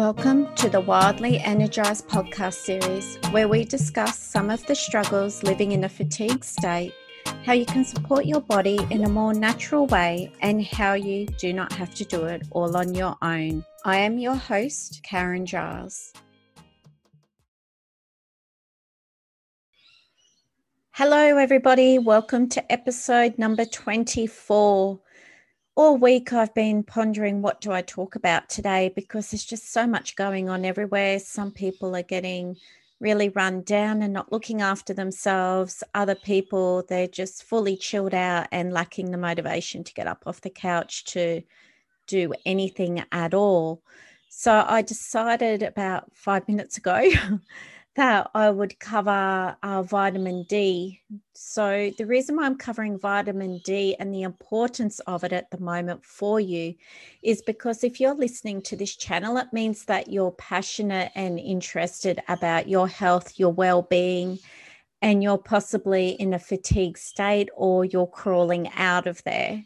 Welcome 0.00 0.54
to 0.54 0.70
the 0.70 0.80
Wildly 0.80 1.40
Energized 1.40 2.08
podcast 2.08 2.54
series, 2.54 3.18
where 3.32 3.48
we 3.48 3.66
discuss 3.66 4.18
some 4.18 4.48
of 4.48 4.64
the 4.64 4.74
struggles 4.74 5.42
living 5.42 5.72
in 5.72 5.84
a 5.84 5.90
fatigued 5.90 6.42
state, 6.42 6.94
how 7.44 7.52
you 7.52 7.66
can 7.66 7.84
support 7.84 8.24
your 8.24 8.40
body 8.40 8.78
in 8.88 9.04
a 9.04 9.10
more 9.10 9.34
natural 9.34 9.86
way, 9.88 10.32
and 10.40 10.64
how 10.64 10.94
you 10.94 11.26
do 11.26 11.52
not 11.52 11.70
have 11.74 11.94
to 11.96 12.06
do 12.06 12.24
it 12.24 12.46
all 12.52 12.78
on 12.78 12.94
your 12.94 13.14
own. 13.20 13.62
I 13.84 13.98
am 13.98 14.16
your 14.16 14.36
host, 14.36 15.02
Karen 15.02 15.44
Giles. 15.44 16.14
Hello, 20.92 21.36
everybody. 21.36 21.98
Welcome 21.98 22.48
to 22.48 22.72
episode 22.72 23.36
number 23.36 23.66
24 23.66 24.98
all 25.80 25.96
week 25.96 26.34
I've 26.34 26.52
been 26.52 26.82
pondering 26.82 27.40
what 27.40 27.62
do 27.62 27.72
I 27.72 27.80
talk 27.80 28.14
about 28.14 28.50
today 28.50 28.92
because 28.94 29.30
there's 29.30 29.46
just 29.46 29.72
so 29.72 29.86
much 29.86 30.14
going 30.14 30.50
on 30.50 30.66
everywhere. 30.66 31.18
Some 31.18 31.50
people 31.50 31.96
are 31.96 32.02
getting 32.02 32.58
really 33.00 33.30
run 33.30 33.62
down 33.62 34.02
and 34.02 34.12
not 34.12 34.30
looking 34.30 34.60
after 34.60 34.92
themselves. 34.92 35.82
Other 35.94 36.14
people, 36.14 36.84
they're 36.86 37.08
just 37.08 37.44
fully 37.44 37.78
chilled 37.78 38.12
out 38.12 38.46
and 38.52 38.74
lacking 38.74 39.10
the 39.10 39.16
motivation 39.16 39.82
to 39.84 39.94
get 39.94 40.06
up 40.06 40.22
off 40.26 40.42
the 40.42 40.50
couch 40.50 41.06
to 41.06 41.40
do 42.06 42.34
anything 42.44 43.02
at 43.10 43.32
all. 43.32 43.80
So 44.28 44.62
I 44.68 44.82
decided 44.82 45.62
about 45.62 46.14
five 46.14 46.46
minutes 46.46 46.76
ago 46.76 47.10
that 47.96 48.30
I 48.34 48.50
would 48.50 48.78
cover 48.78 49.56
uh, 49.62 49.82
vitamin 49.82 50.44
D. 50.44 51.00
So, 51.34 51.90
the 51.98 52.06
reason 52.06 52.36
why 52.36 52.44
I'm 52.44 52.56
covering 52.56 52.98
vitamin 52.98 53.60
D 53.64 53.96
and 53.98 54.14
the 54.14 54.22
importance 54.22 55.00
of 55.00 55.24
it 55.24 55.32
at 55.32 55.50
the 55.50 55.58
moment 55.58 56.04
for 56.04 56.38
you 56.38 56.74
is 57.22 57.42
because 57.42 57.82
if 57.82 58.00
you're 58.00 58.14
listening 58.14 58.62
to 58.62 58.76
this 58.76 58.94
channel, 58.94 59.36
it 59.38 59.52
means 59.52 59.84
that 59.86 60.08
you're 60.10 60.30
passionate 60.32 61.10
and 61.16 61.40
interested 61.40 62.22
about 62.28 62.68
your 62.68 62.86
health, 62.86 63.38
your 63.38 63.52
well 63.52 63.82
being, 63.82 64.38
and 65.02 65.22
you're 65.22 65.38
possibly 65.38 66.10
in 66.10 66.34
a 66.34 66.38
fatigue 66.38 66.96
state 66.96 67.48
or 67.54 67.84
you're 67.84 68.06
crawling 68.06 68.68
out 68.76 69.08
of 69.08 69.22
there, 69.24 69.64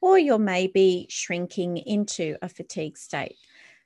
or 0.00 0.18
you're 0.18 0.38
maybe 0.38 1.06
shrinking 1.08 1.78
into 1.78 2.36
a 2.42 2.48
fatigue 2.48 2.98
state. 2.98 3.36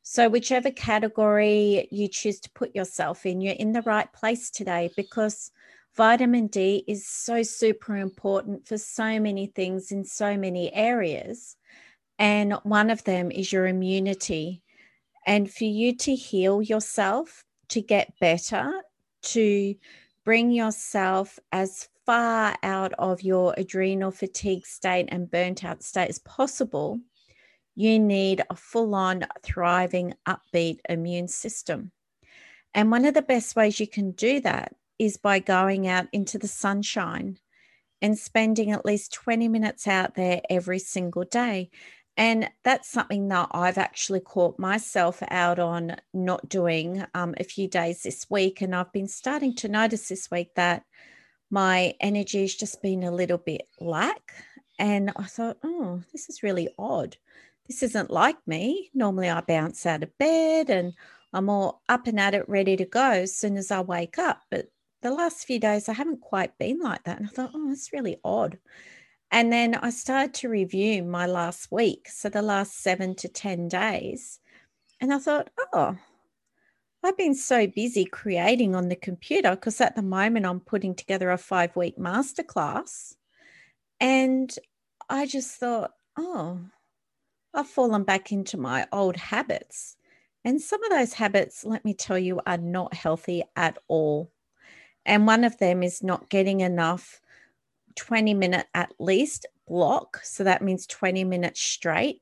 So, 0.08 0.28
whichever 0.28 0.70
category 0.70 1.88
you 1.90 2.06
choose 2.06 2.38
to 2.38 2.50
put 2.50 2.76
yourself 2.76 3.26
in, 3.26 3.40
you're 3.40 3.54
in 3.54 3.72
the 3.72 3.82
right 3.82 4.10
place 4.12 4.50
today 4.52 4.88
because 4.96 5.50
vitamin 5.96 6.46
D 6.46 6.84
is 6.86 7.08
so 7.08 7.42
super 7.42 7.96
important 7.96 8.68
for 8.68 8.78
so 8.78 9.18
many 9.18 9.48
things 9.48 9.90
in 9.90 10.04
so 10.04 10.36
many 10.36 10.72
areas. 10.72 11.56
And 12.20 12.52
one 12.62 12.88
of 12.90 13.02
them 13.02 13.32
is 13.32 13.52
your 13.52 13.66
immunity. 13.66 14.62
And 15.26 15.52
for 15.52 15.64
you 15.64 15.96
to 15.96 16.14
heal 16.14 16.62
yourself, 16.62 17.44
to 17.70 17.82
get 17.82 18.16
better, 18.20 18.70
to 19.22 19.74
bring 20.24 20.52
yourself 20.52 21.36
as 21.50 21.88
far 22.06 22.56
out 22.62 22.92
of 22.92 23.22
your 23.22 23.54
adrenal 23.56 24.12
fatigue 24.12 24.66
state 24.66 25.08
and 25.08 25.28
burnt 25.28 25.64
out 25.64 25.82
state 25.82 26.10
as 26.10 26.20
possible 26.20 27.00
you 27.76 27.98
need 27.98 28.42
a 28.48 28.56
full 28.56 28.94
on, 28.94 29.26
thriving, 29.42 30.14
upbeat 30.26 30.80
immune 30.88 31.28
system. 31.28 31.92
And 32.74 32.90
one 32.90 33.04
of 33.04 33.14
the 33.14 33.22
best 33.22 33.54
ways 33.54 33.78
you 33.78 33.86
can 33.86 34.12
do 34.12 34.40
that 34.40 34.74
is 34.98 35.18
by 35.18 35.38
going 35.38 35.86
out 35.86 36.06
into 36.12 36.38
the 36.38 36.48
sunshine 36.48 37.38
and 38.00 38.18
spending 38.18 38.72
at 38.72 38.84
least 38.84 39.12
20 39.12 39.48
minutes 39.48 39.86
out 39.86 40.14
there 40.14 40.40
every 40.48 40.78
single 40.78 41.24
day. 41.24 41.70
And 42.16 42.48
that's 42.64 42.88
something 42.88 43.28
that 43.28 43.50
I've 43.52 43.76
actually 43.76 44.20
caught 44.20 44.58
myself 44.58 45.22
out 45.28 45.58
on 45.58 45.96
not 46.14 46.48
doing 46.48 47.04
um, 47.14 47.34
a 47.38 47.44
few 47.44 47.68
days 47.68 48.02
this 48.02 48.26
week. 48.30 48.62
And 48.62 48.74
I've 48.74 48.92
been 48.92 49.08
starting 49.08 49.54
to 49.56 49.68
notice 49.68 50.08
this 50.08 50.30
week 50.30 50.54
that 50.54 50.84
my 51.50 51.94
energy 52.00 52.40
has 52.40 52.54
just 52.54 52.80
been 52.80 53.02
a 53.02 53.10
little 53.10 53.38
bit 53.38 53.68
lack. 53.80 54.32
And 54.78 55.12
I 55.16 55.24
thought, 55.24 55.58
oh, 55.62 56.02
this 56.12 56.30
is 56.30 56.42
really 56.42 56.68
odd 56.78 57.16
this 57.66 57.82
isn't 57.82 58.10
like 58.10 58.38
me. 58.46 58.90
Normally, 58.94 59.28
I 59.28 59.40
bounce 59.40 59.86
out 59.86 60.02
of 60.02 60.16
bed 60.18 60.70
and 60.70 60.94
I'm 61.32 61.48
all 61.48 61.82
up 61.88 62.06
and 62.06 62.18
at 62.20 62.34
it, 62.34 62.48
ready 62.48 62.76
to 62.76 62.84
go 62.84 63.10
as 63.10 63.36
soon 63.36 63.56
as 63.56 63.70
I 63.70 63.80
wake 63.80 64.18
up. 64.18 64.42
But 64.50 64.66
the 65.02 65.10
last 65.10 65.46
few 65.46 65.58
days, 65.58 65.88
I 65.88 65.92
haven't 65.92 66.20
quite 66.20 66.56
been 66.58 66.80
like 66.80 67.04
that. 67.04 67.18
And 67.18 67.26
I 67.26 67.30
thought, 67.30 67.50
oh, 67.54 67.68
that's 67.68 67.92
really 67.92 68.18
odd. 68.24 68.58
And 69.30 69.52
then 69.52 69.74
I 69.74 69.90
started 69.90 70.34
to 70.34 70.48
review 70.48 71.02
my 71.02 71.26
last 71.26 71.70
week. 71.70 72.08
So 72.08 72.28
the 72.28 72.42
last 72.42 72.80
seven 72.80 73.14
to 73.16 73.28
10 73.28 73.68
days. 73.68 74.38
And 75.00 75.12
I 75.12 75.18
thought, 75.18 75.50
oh, 75.72 75.96
I've 77.02 77.16
been 77.16 77.34
so 77.34 77.66
busy 77.66 78.04
creating 78.04 78.74
on 78.74 78.88
the 78.88 78.96
computer 78.96 79.50
because 79.50 79.80
at 79.80 79.94
the 79.94 80.02
moment 80.02 80.46
I'm 80.46 80.60
putting 80.60 80.94
together 80.94 81.30
a 81.30 81.38
five 81.38 81.76
week 81.76 81.98
masterclass. 81.98 83.14
And 84.00 84.52
I 85.08 85.26
just 85.26 85.56
thought, 85.56 85.92
oh, 86.16 86.60
I've 87.56 87.66
fallen 87.66 88.04
back 88.04 88.32
into 88.32 88.58
my 88.58 88.86
old 88.92 89.16
habits. 89.16 89.96
And 90.44 90.60
some 90.60 90.82
of 90.84 90.90
those 90.90 91.14
habits, 91.14 91.64
let 91.64 91.84
me 91.84 91.94
tell 91.94 92.18
you, 92.18 92.40
are 92.46 92.58
not 92.58 92.94
healthy 92.94 93.42
at 93.56 93.78
all. 93.88 94.30
And 95.04 95.26
one 95.26 95.42
of 95.42 95.58
them 95.58 95.82
is 95.82 96.02
not 96.02 96.28
getting 96.28 96.60
enough 96.60 97.20
20 97.96 98.34
minute 98.34 98.66
at 98.74 98.92
least 98.98 99.46
block. 99.66 100.20
So 100.22 100.44
that 100.44 100.62
means 100.62 100.86
20 100.86 101.24
minutes 101.24 101.60
straight 101.60 102.20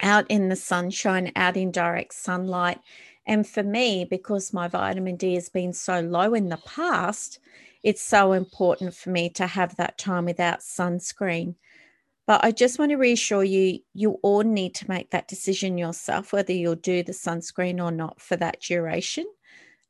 out 0.00 0.26
in 0.28 0.48
the 0.48 0.56
sunshine, 0.56 1.32
out 1.34 1.56
in 1.56 1.72
direct 1.72 2.14
sunlight. 2.14 2.78
And 3.26 3.46
for 3.46 3.62
me, 3.62 4.06
because 4.08 4.52
my 4.52 4.68
vitamin 4.68 5.16
D 5.16 5.34
has 5.34 5.48
been 5.48 5.72
so 5.72 6.00
low 6.00 6.34
in 6.34 6.48
the 6.48 6.56
past, 6.58 7.40
it's 7.82 8.02
so 8.02 8.32
important 8.32 8.94
for 8.94 9.10
me 9.10 9.28
to 9.30 9.46
have 9.46 9.76
that 9.76 9.98
time 9.98 10.24
without 10.24 10.60
sunscreen. 10.60 11.56
But 12.28 12.44
I 12.44 12.50
just 12.50 12.78
want 12.78 12.90
to 12.90 12.96
reassure 12.96 13.42
you, 13.42 13.78
you 13.94 14.18
all 14.22 14.42
need 14.42 14.74
to 14.74 14.88
make 14.88 15.12
that 15.12 15.28
decision 15.28 15.78
yourself, 15.78 16.30
whether 16.30 16.52
you'll 16.52 16.74
do 16.74 17.02
the 17.02 17.12
sunscreen 17.12 17.82
or 17.82 17.90
not 17.90 18.20
for 18.20 18.36
that 18.36 18.60
duration. 18.60 19.24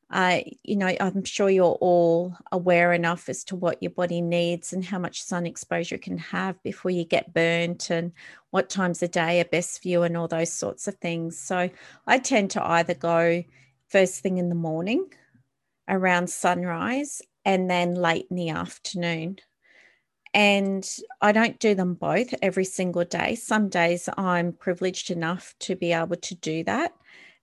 Uh, 0.09 0.39
you 0.63 0.77
know, 0.77 0.95
I'm 1.01 1.25
sure 1.25 1.49
you're 1.49 1.77
all 1.81 2.33
aware 2.53 2.93
enough 2.93 3.27
as 3.27 3.43
to 3.43 3.57
what 3.57 3.83
your 3.83 3.91
body 3.91 4.21
needs 4.21 4.71
and 4.71 4.85
how 4.85 4.99
much 4.99 5.21
sun 5.21 5.45
exposure 5.45 5.97
can 5.97 6.17
have 6.17 6.63
before 6.63 6.91
you 6.91 7.03
get 7.03 7.33
burnt 7.33 7.89
and 7.89 8.13
what 8.51 8.69
times 8.69 9.03
of 9.03 9.11
day 9.11 9.41
are 9.41 9.45
best 9.45 9.81
for 9.81 9.89
you 9.89 10.03
and 10.03 10.15
all 10.15 10.29
those 10.29 10.53
sorts 10.53 10.87
of 10.87 10.95
things. 10.95 11.37
So 11.37 11.69
I 12.07 12.19
tend 12.19 12.51
to 12.51 12.65
either 12.65 12.93
go 12.93 13.43
first 13.89 14.21
thing 14.21 14.37
in 14.37 14.47
the 14.47 14.55
morning 14.55 15.11
around 15.89 16.29
sunrise 16.29 17.21
and 17.43 17.69
then 17.69 17.95
late 17.95 18.27
in 18.29 18.37
the 18.37 18.49
afternoon. 18.51 19.39
And 20.33 20.87
I 21.21 21.31
don't 21.31 21.59
do 21.59 21.73
them 21.73 21.95
both 21.95 22.33
every 22.41 22.65
single 22.65 23.03
day. 23.03 23.35
Some 23.35 23.69
days 23.69 24.07
I'm 24.17 24.53
privileged 24.53 25.09
enough 25.09 25.55
to 25.59 25.75
be 25.75 25.91
able 25.91 26.17
to 26.17 26.35
do 26.35 26.63
that. 26.65 26.93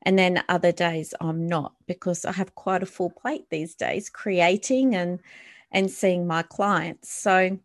And 0.03 0.19
then 0.19 0.45
other 0.49 0.71
days 0.71 1.13
I'm 1.21 1.49
not 1.49 1.73
because 1.87 2.25
I 2.25 2.33
have 2.33 2.55
quite 2.55 2.83
a 2.83 2.87
full 2.87 3.11
plate 3.11 3.47
these 3.51 3.75
days 3.75 4.09
creating 4.09 4.95
and 4.95 5.21
and 5.73 5.91
seeing 5.91 6.27
my 6.27 6.43
clients. 6.43 7.13
So 7.13 7.59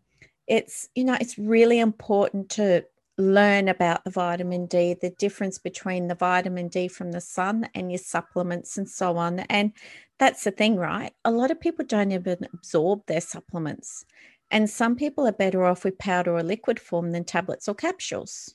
it's 0.48 0.90
you 0.96 1.04
know 1.04 1.18
it's 1.22 1.38
really 1.38 1.80
important 1.80 2.50
to 2.52 2.84
learn 3.18 3.68
about 3.68 4.04
the 4.04 4.10
vitamin 4.10 4.66
D, 4.66 4.96
the 5.00 5.12
difference 5.12 5.60
between 5.60 6.08
the 6.08 6.16
vitamin 6.16 6.68
D 6.68 6.88
from 6.88 7.12
the 7.12 7.22
sun 7.22 7.70
and 7.76 7.92
your 7.92 8.00
supplements 8.00 8.78
and 8.78 8.90
so 8.90 9.18
on. 9.18 9.42
And 9.42 9.74
that's 10.18 10.44
the 10.44 10.52
thing, 10.52 10.78
right? 10.78 11.14
A 11.26 11.32
lot 11.32 11.52
of 11.52 11.60
people 11.60 11.86
don't 11.86 12.12
even 12.12 12.48
absorb 12.54 13.06
their 13.06 13.22
supplements. 13.22 14.06
And 14.52 14.70
some 14.70 14.98
people 14.98 15.26
are 15.26 15.32
better 15.32 15.64
off 15.64 15.86
with 15.86 15.98
powder 15.98 16.36
or 16.36 16.44
liquid 16.44 16.78
form 16.78 17.12
than 17.12 17.24
tablets 17.24 17.70
or 17.70 17.74
capsules. 17.74 18.54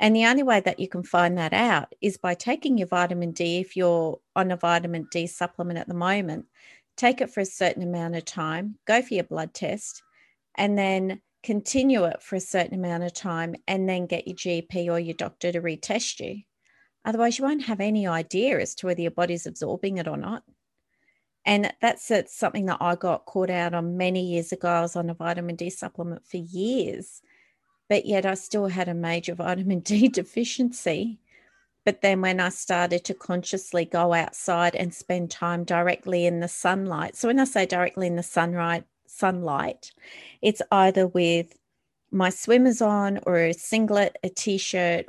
And 0.00 0.14
the 0.14 0.26
only 0.26 0.42
way 0.42 0.60
that 0.60 0.80
you 0.80 0.88
can 0.88 1.04
find 1.04 1.38
that 1.38 1.52
out 1.52 1.94
is 2.00 2.18
by 2.18 2.34
taking 2.34 2.76
your 2.76 2.88
vitamin 2.88 3.30
D. 3.32 3.58
If 3.58 3.76
you're 3.76 4.18
on 4.34 4.50
a 4.50 4.56
vitamin 4.56 5.06
D 5.10 5.28
supplement 5.28 5.78
at 5.78 5.88
the 5.88 5.94
moment, 5.94 6.46
take 6.96 7.20
it 7.20 7.30
for 7.30 7.40
a 7.40 7.46
certain 7.46 7.84
amount 7.84 8.16
of 8.16 8.24
time, 8.24 8.78
go 8.84 9.00
for 9.00 9.14
your 9.14 9.24
blood 9.24 9.54
test, 9.54 10.02
and 10.56 10.76
then 10.76 11.20
continue 11.44 12.04
it 12.04 12.20
for 12.20 12.34
a 12.34 12.40
certain 12.40 12.74
amount 12.74 13.04
of 13.04 13.12
time, 13.12 13.54
and 13.68 13.88
then 13.88 14.06
get 14.06 14.26
your 14.26 14.36
GP 14.36 14.90
or 14.90 14.98
your 14.98 15.14
doctor 15.14 15.52
to 15.52 15.60
retest 15.60 16.18
you. 16.18 16.42
Otherwise, 17.04 17.38
you 17.38 17.44
won't 17.44 17.64
have 17.64 17.80
any 17.80 18.08
idea 18.08 18.58
as 18.58 18.74
to 18.74 18.86
whether 18.86 19.00
your 19.00 19.12
body's 19.12 19.46
absorbing 19.46 19.98
it 19.98 20.08
or 20.08 20.16
not. 20.16 20.42
And 21.44 21.72
that's 21.80 22.10
it's 22.10 22.36
something 22.36 22.66
that 22.66 22.78
I 22.80 22.94
got 22.94 23.24
caught 23.24 23.50
out 23.50 23.74
on 23.74 23.96
many 23.96 24.22
years 24.22 24.52
ago. 24.52 24.68
I 24.68 24.80
was 24.82 24.96
on 24.96 25.10
a 25.10 25.14
vitamin 25.14 25.56
D 25.56 25.70
supplement 25.70 26.26
for 26.26 26.36
years, 26.36 27.22
but 27.88 28.04
yet 28.06 28.26
I 28.26 28.34
still 28.34 28.66
had 28.66 28.88
a 28.88 28.94
major 28.94 29.34
vitamin 29.36 29.80
D 29.80 30.08
deficiency. 30.08 31.18
But 31.84 32.02
then 32.02 32.20
when 32.20 32.38
I 32.38 32.50
started 32.50 33.04
to 33.04 33.14
consciously 33.14 33.86
go 33.86 34.12
outside 34.12 34.74
and 34.74 34.92
spend 34.92 35.30
time 35.30 35.64
directly 35.64 36.26
in 36.26 36.40
the 36.40 36.48
sunlight, 36.48 37.16
so 37.16 37.28
when 37.28 37.40
I 37.40 37.44
say 37.44 37.64
directly 37.64 38.06
in 38.06 38.16
the 38.16 38.22
sunlight, 38.22 38.84
sunlight, 39.06 39.92
it's 40.42 40.60
either 40.70 41.06
with 41.06 41.56
my 42.10 42.28
swimmers 42.28 42.82
on 42.82 43.20
or 43.24 43.36
a 43.38 43.52
singlet, 43.52 44.18
a 44.22 44.28
t-shirt, 44.28 45.06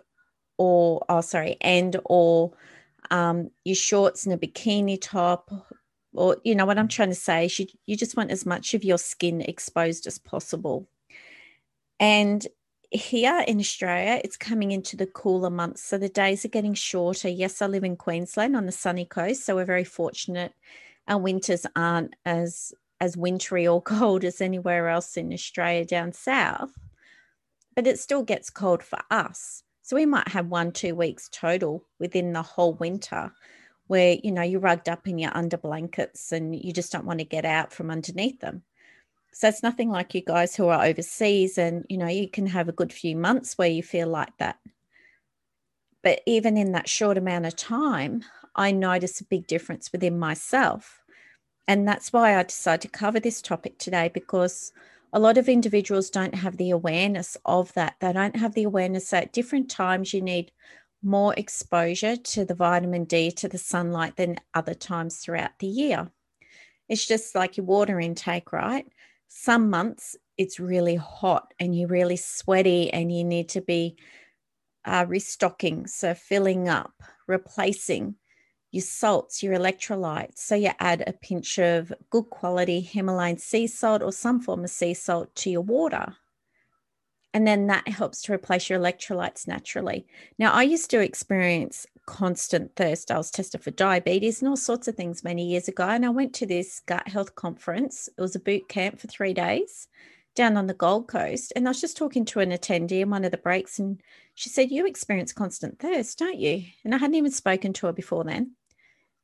or 0.57 1.03
oh 1.09 1.21
sorry, 1.21 1.57
and 1.61 1.97
or 2.05 2.53
um, 3.11 3.49
your 3.65 3.75
shorts 3.75 4.25
and 4.25 4.33
a 4.33 4.37
bikini 4.37 4.97
top, 5.01 5.51
or 6.13 6.37
you 6.43 6.55
know 6.55 6.65
what 6.65 6.77
I'm 6.77 6.87
trying 6.87 7.09
to 7.09 7.15
say 7.15 7.45
is 7.45 7.59
you, 7.59 7.67
you 7.85 7.95
just 7.95 8.17
want 8.17 8.31
as 8.31 8.45
much 8.45 8.73
of 8.73 8.83
your 8.83 8.97
skin 8.97 9.41
exposed 9.41 10.07
as 10.07 10.17
possible. 10.17 10.87
And 11.99 12.45
here 12.91 13.43
in 13.47 13.59
Australia, 13.59 14.19
it's 14.23 14.37
coming 14.37 14.71
into 14.71 14.97
the 14.97 15.05
cooler 15.05 15.49
months. 15.49 15.83
So 15.83 15.97
the 15.97 16.09
days 16.09 16.43
are 16.43 16.49
getting 16.49 16.73
shorter. 16.73 17.29
Yes, 17.29 17.61
I 17.61 17.67
live 17.67 17.83
in 17.83 17.95
Queensland 17.95 18.55
on 18.55 18.65
the 18.65 18.71
sunny 18.71 19.05
coast. 19.05 19.45
So 19.45 19.55
we're 19.55 19.65
very 19.65 19.83
fortunate. 19.83 20.53
Our 21.07 21.19
winters 21.19 21.65
aren't 21.75 22.15
as 22.25 22.73
as 23.01 23.15
wintry 23.15 23.67
or 23.67 23.81
cold 23.97 24.23
as 24.23 24.41
anywhere 24.41 24.89
else 24.89 25.17
in 25.17 25.31
Australia 25.31 25.85
down 25.85 26.13
south. 26.13 26.71
But 27.75 27.87
it 27.87 27.99
still 27.99 28.23
gets 28.23 28.49
cold 28.49 28.83
for 28.83 28.99
us. 29.11 29.63
So 29.83 29.95
we 29.95 30.05
might 30.05 30.27
have 30.29 30.47
one, 30.47 30.71
two 30.71 30.95
weeks 30.95 31.29
total 31.31 31.83
within 31.99 32.33
the 32.33 32.41
whole 32.41 32.73
winter 32.73 33.31
where, 33.89 34.17
you 34.23 34.31
know, 34.31 34.43
you're 34.43 34.59
rugged 34.59 34.87
up 34.87 35.07
in 35.07 35.17
your 35.17 35.35
under 35.35 35.57
blankets 35.57 36.31
and 36.31 36.55
you 36.55 36.71
just 36.71 36.91
don't 36.91 37.05
want 37.05 37.17
to 37.17 37.25
get 37.25 37.43
out 37.43 37.73
from 37.73 37.89
underneath 37.89 38.39
them. 38.39 38.61
So 39.33 39.47
it's 39.47 39.63
nothing 39.63 39.89
like 39.89 40.13
you 40.13 40.21
guys 40.21 40.55
who 40.55 40.67
are 40.67 40.85
overseas 40.85 41.57
and, 41.57 41.85
you 41.89 41.97
know, 41.97 42.07
you 42.07 42.29
can 42.29 42.45
have 42.45 42.69
a 42.69 42.71
good 42.73 42.93
few 42.93 43.15
months 43.15 43.57
where 43.57 43.67
you 43.67 43.81
feel 43.81 44.07
like 44.07 44.37
that. 44.37 44.59
But 46.03 46.21
even 46.27 46.55
in 46.55 46.71
that 46.73 46.87
short 46.87 47.17
amount 47.17 47.47
of 47.47 47.55
time, 47.55 48.23
I 48.55 48.71
notice 48.71 49.21
a 49.21 49.25
big 49.25 49.47
difference 49.47 49.91
within 49.91 50.19
myself. 50.19 51.01
And 51.67 51.87
that's 51.87 52.13
why 52.13 52.37
I 52.37 52.43
decided 52.43 52.81
to 52.81 52.89
cover 52.89 53.19
this 53.19 53.41
topic 53.41 53.79
today 53.79 54.11
because 54.13 54.71
a 55.11 55.19
lot 55.19 55.39
of 55.39 55.49
individuals 55.49 56.11
don't 56.11 56.35
have 56.35 56.57
the 56.57 56.69
awareness 56.69 57.37
of 57.43 57.73
that. 57.73 57.95
They 58.01 58.13
don't 58.13 58.35
have 58.35 58.53
the 58.53 58.65
awareness 58.65 59.09
that 59.09 59.23
at 59.23 59.33
different 59.33 59.67
times 59.67 60.13
you 60.13 60.21
need 60.21 60.51
more 61.01 61.33
exposure 61.35 62.15
to 62.15 62.45
the 62.45 62.55
vitamin 62.55 63.05
D 63.05 63.31
to 63.31 63.47
the 63.47 63.57
sunlight 63.57 64.17
than 64.17 64.37
other 64.53 64.73
times 64.73 65.17
throughout 65.17 65.57
the 65.59 65.67
year. 65.67 66.11
It's 66.87 67.05
just 67.05 67.35
like 67.35 67.57
your 67.57 67.65
water 67.65 67.99
intake, 67.99 68.51
right? 68.51 68.85
Some 69.27 69.69
months 69.69 70.17
it's 70.37 70.59
really 70.59 70.95
hot 70.95 71.53
and 71.59 71.77
you're 71.77 71.89
really 71.89 72.15
sweaty 72.15 72.91
and 72.91 73.11
you 73.11 73.23
need 73.23 73.49
to 73.49 73.61
be 73.61 73.97
uh, 74.85 75.05
restocking, 75.07 75.85
so 75.85 76.13
filling 76.13 76.69
up, 76.69 76.93
replacing 77.27 78.15
your 78.71 78.81
salts, 78.81 79.43
your 79.43 79.53
electrolytes. 79.55 80.37
So 80.37 80.55
you 80.55 80.71
add 80.79 81.03
a 81.05 81.13
pinch 81.13 81.59
of 81.59 81.91
good 82.09 82.29
quality 82.29 82.79
Himalayan 82.79 83.37
sea 83.37 83.67
salt 83.67 84.01
or 84.01 84.11
some 84.11 84.39
form 84.39 84.63
of 84.63 84.69
sea 84.69 84.93
salt 84.93 85.35
to 85.35 85.49
your 85.49 85.61
water. 85.61 86.15
And 87.33 87.45
then 87.45 87.67
that 87.67 87.87
helps 87.87 88.23
to 88.23 88.33
replace 88.33 88.69
your 88.69 88.79
electrolytes 88.79 89.47
naturally. 89.47 90.07
Now, 90.39 90.51
I 90.51 90.63
used 90.63 90.89
to 90.91 90.99
experience 90.99 91.85
constant 92.07 92.75
thirst. 92.75 93.11
I 93.11 93.17
was 93.17 93.29
tested 93.29 93.61
for 93.61 93.69
diabetes 93.69 94.41
and 94.41 94.49
all 94.49 94.57
sorts 94.57 94.87
of 94.87 94.95
things 94.95 95.23
many 95.23 95.45
years 95.45 95.67
ago. 95.67 95.87
And 95.87 96.03
I 96.05 96.09
went 96.09 96.33
to 96.35 96.47
this 96.47 96.81
gut 96.87 97.07
health 97.07 97.35
conference. 97.35 98.09
It 98.17 98.21
was 98.21 98.35
a 98.35 98.39
boot 98.39 98.67
camp 98.67 98.99
for 98.99 99.07
three 99.07 99.33
days 99.33 99.87
down 100.35 100.57
on 100.57 100.67
the 100.67 100.73
Gold 100.73 101.07
Coast. 101.07 101.53
And 101.55 101.67
I 101.67 101.71
was 101.71 101.81
just 101.81 101.97
talking 101.97 102.25
to 102.25 102.39
an 102.39 102.51
attendee 102.51 103.01
in 103.01 103.09
one 103.09 103.25
of 103.25 103.31
the 103.31 103.37
breaks, 103.37 103.77
and 103.77 104.01
she 104.33 104.49
said, 104.49 104.71
You 104.71 104.87
experience 104.87 105.33
constant 105.33 105.79
thirst, 105.79 106.17
don't 106.17 106.39
you? 106.39 106.63
And 106.83 106.95
I 106.95 106.97
hadn't 106.97 107.15
even 107.15 107.31
spoken 107.31 107.73
to 107.73 107.87
her 107.87 107.93
before 107.93 108.23
then. 108.23 108.53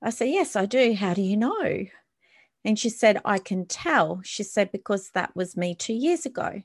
I 0.02 0.10
said, 0.10 0.30
Yes, 0.30 0.56
I 0.56 0.66
do. 0.66 0.94
How 0.94 1.14
do 1.14 1.22
you 1.22 1.38
know? 1.38 1.86
And 2.64 2.78
she 2.78 2.90
said, 2.90 3.22
I 3.24 3.38
can 3.38 3.66
tell. 3.66 4.22
She 4.24 4.44
said, 4.44 4.72
Because 4.72 5.12
that 5.12 5.36
was 5.36 5.58
me 5.58 5.74
two 5.74 5.94
years 5.94 6.26
ago. 6.26 6.62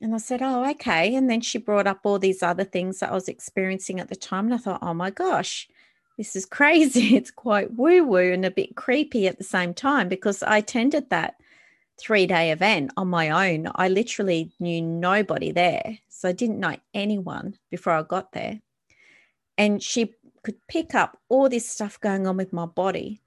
And 0.00 0.14
I 0.14 0.18
said, 0.18 0.42
Oh, 0.42 0.68
okay. 0.70 1.14
And 1.14 1.30
then 1.30 1.40
she 1.40 1.58
brought 1.58 1.86
up 1.86 2.00
all 2.04 2.18
these 2.18 2.42
other 2.42 2.64
things 2.64 2.98
that 3.00 3.10
I 3.10 3.14
was 3.14 3.28
experiencing 3.28 4.00
at 4.00 4.08
the 4.08 4.16
time. 4.16 4.46
And 4.46 4.54
I 4.54 4.58
thought, 4.58 4.82
Oh 4.82 4.94
my 4.94 5.10
gosh, 5.10 5.68
this 6.16 6.36
is 6.36 6.44
crazy. 6.58 7.16
It's 7.16 7.30
quite 7.30 7.74
woo 7.74 8.04
woo 8.04 8.32
and 8.32 8.44
a 8.44 8.50
bit 8.50 8.76
creepy 8.76 9.26
at 9.26 9.38
the 9.38 9.44
same 9.44 9.74
time 9.74 10.08
because 10.08 10.42
I 10.42 10.58
attended 10.58 11.10
that 11.10 11.36
three 11.98 12.26
day 12.26 12.52
event 12.52 12.92
on 12.96 13.08
my 13.08 13.52
own. 13.52 13.70
I 13.74 13.88
literally 13.88 14.52
knew 14.60 14.82
nobody 14.82 15.50
there. 15.50 15.98
So 16.08 16.28
I 16.28 16.32
didn't 16.32 16.60
know 16.60 16.76
anyone 16.94 17.58
before 17.70 17.94
I 17.94 18.02
got 18.02 18.32
there. 18.32 18.60
And 19.58 19.82
she 19.82 20.14
could 20.42 20.56
pick 20.68 20.94
up 20.94 21.18
all 21.28 21.48
this 21.48 21.68
stuff 21.68 21.98
going 22.00 22.26
on 22.26 22.36
with 22.36 22.52
my 22.52 22.66
body. 22.66 23.20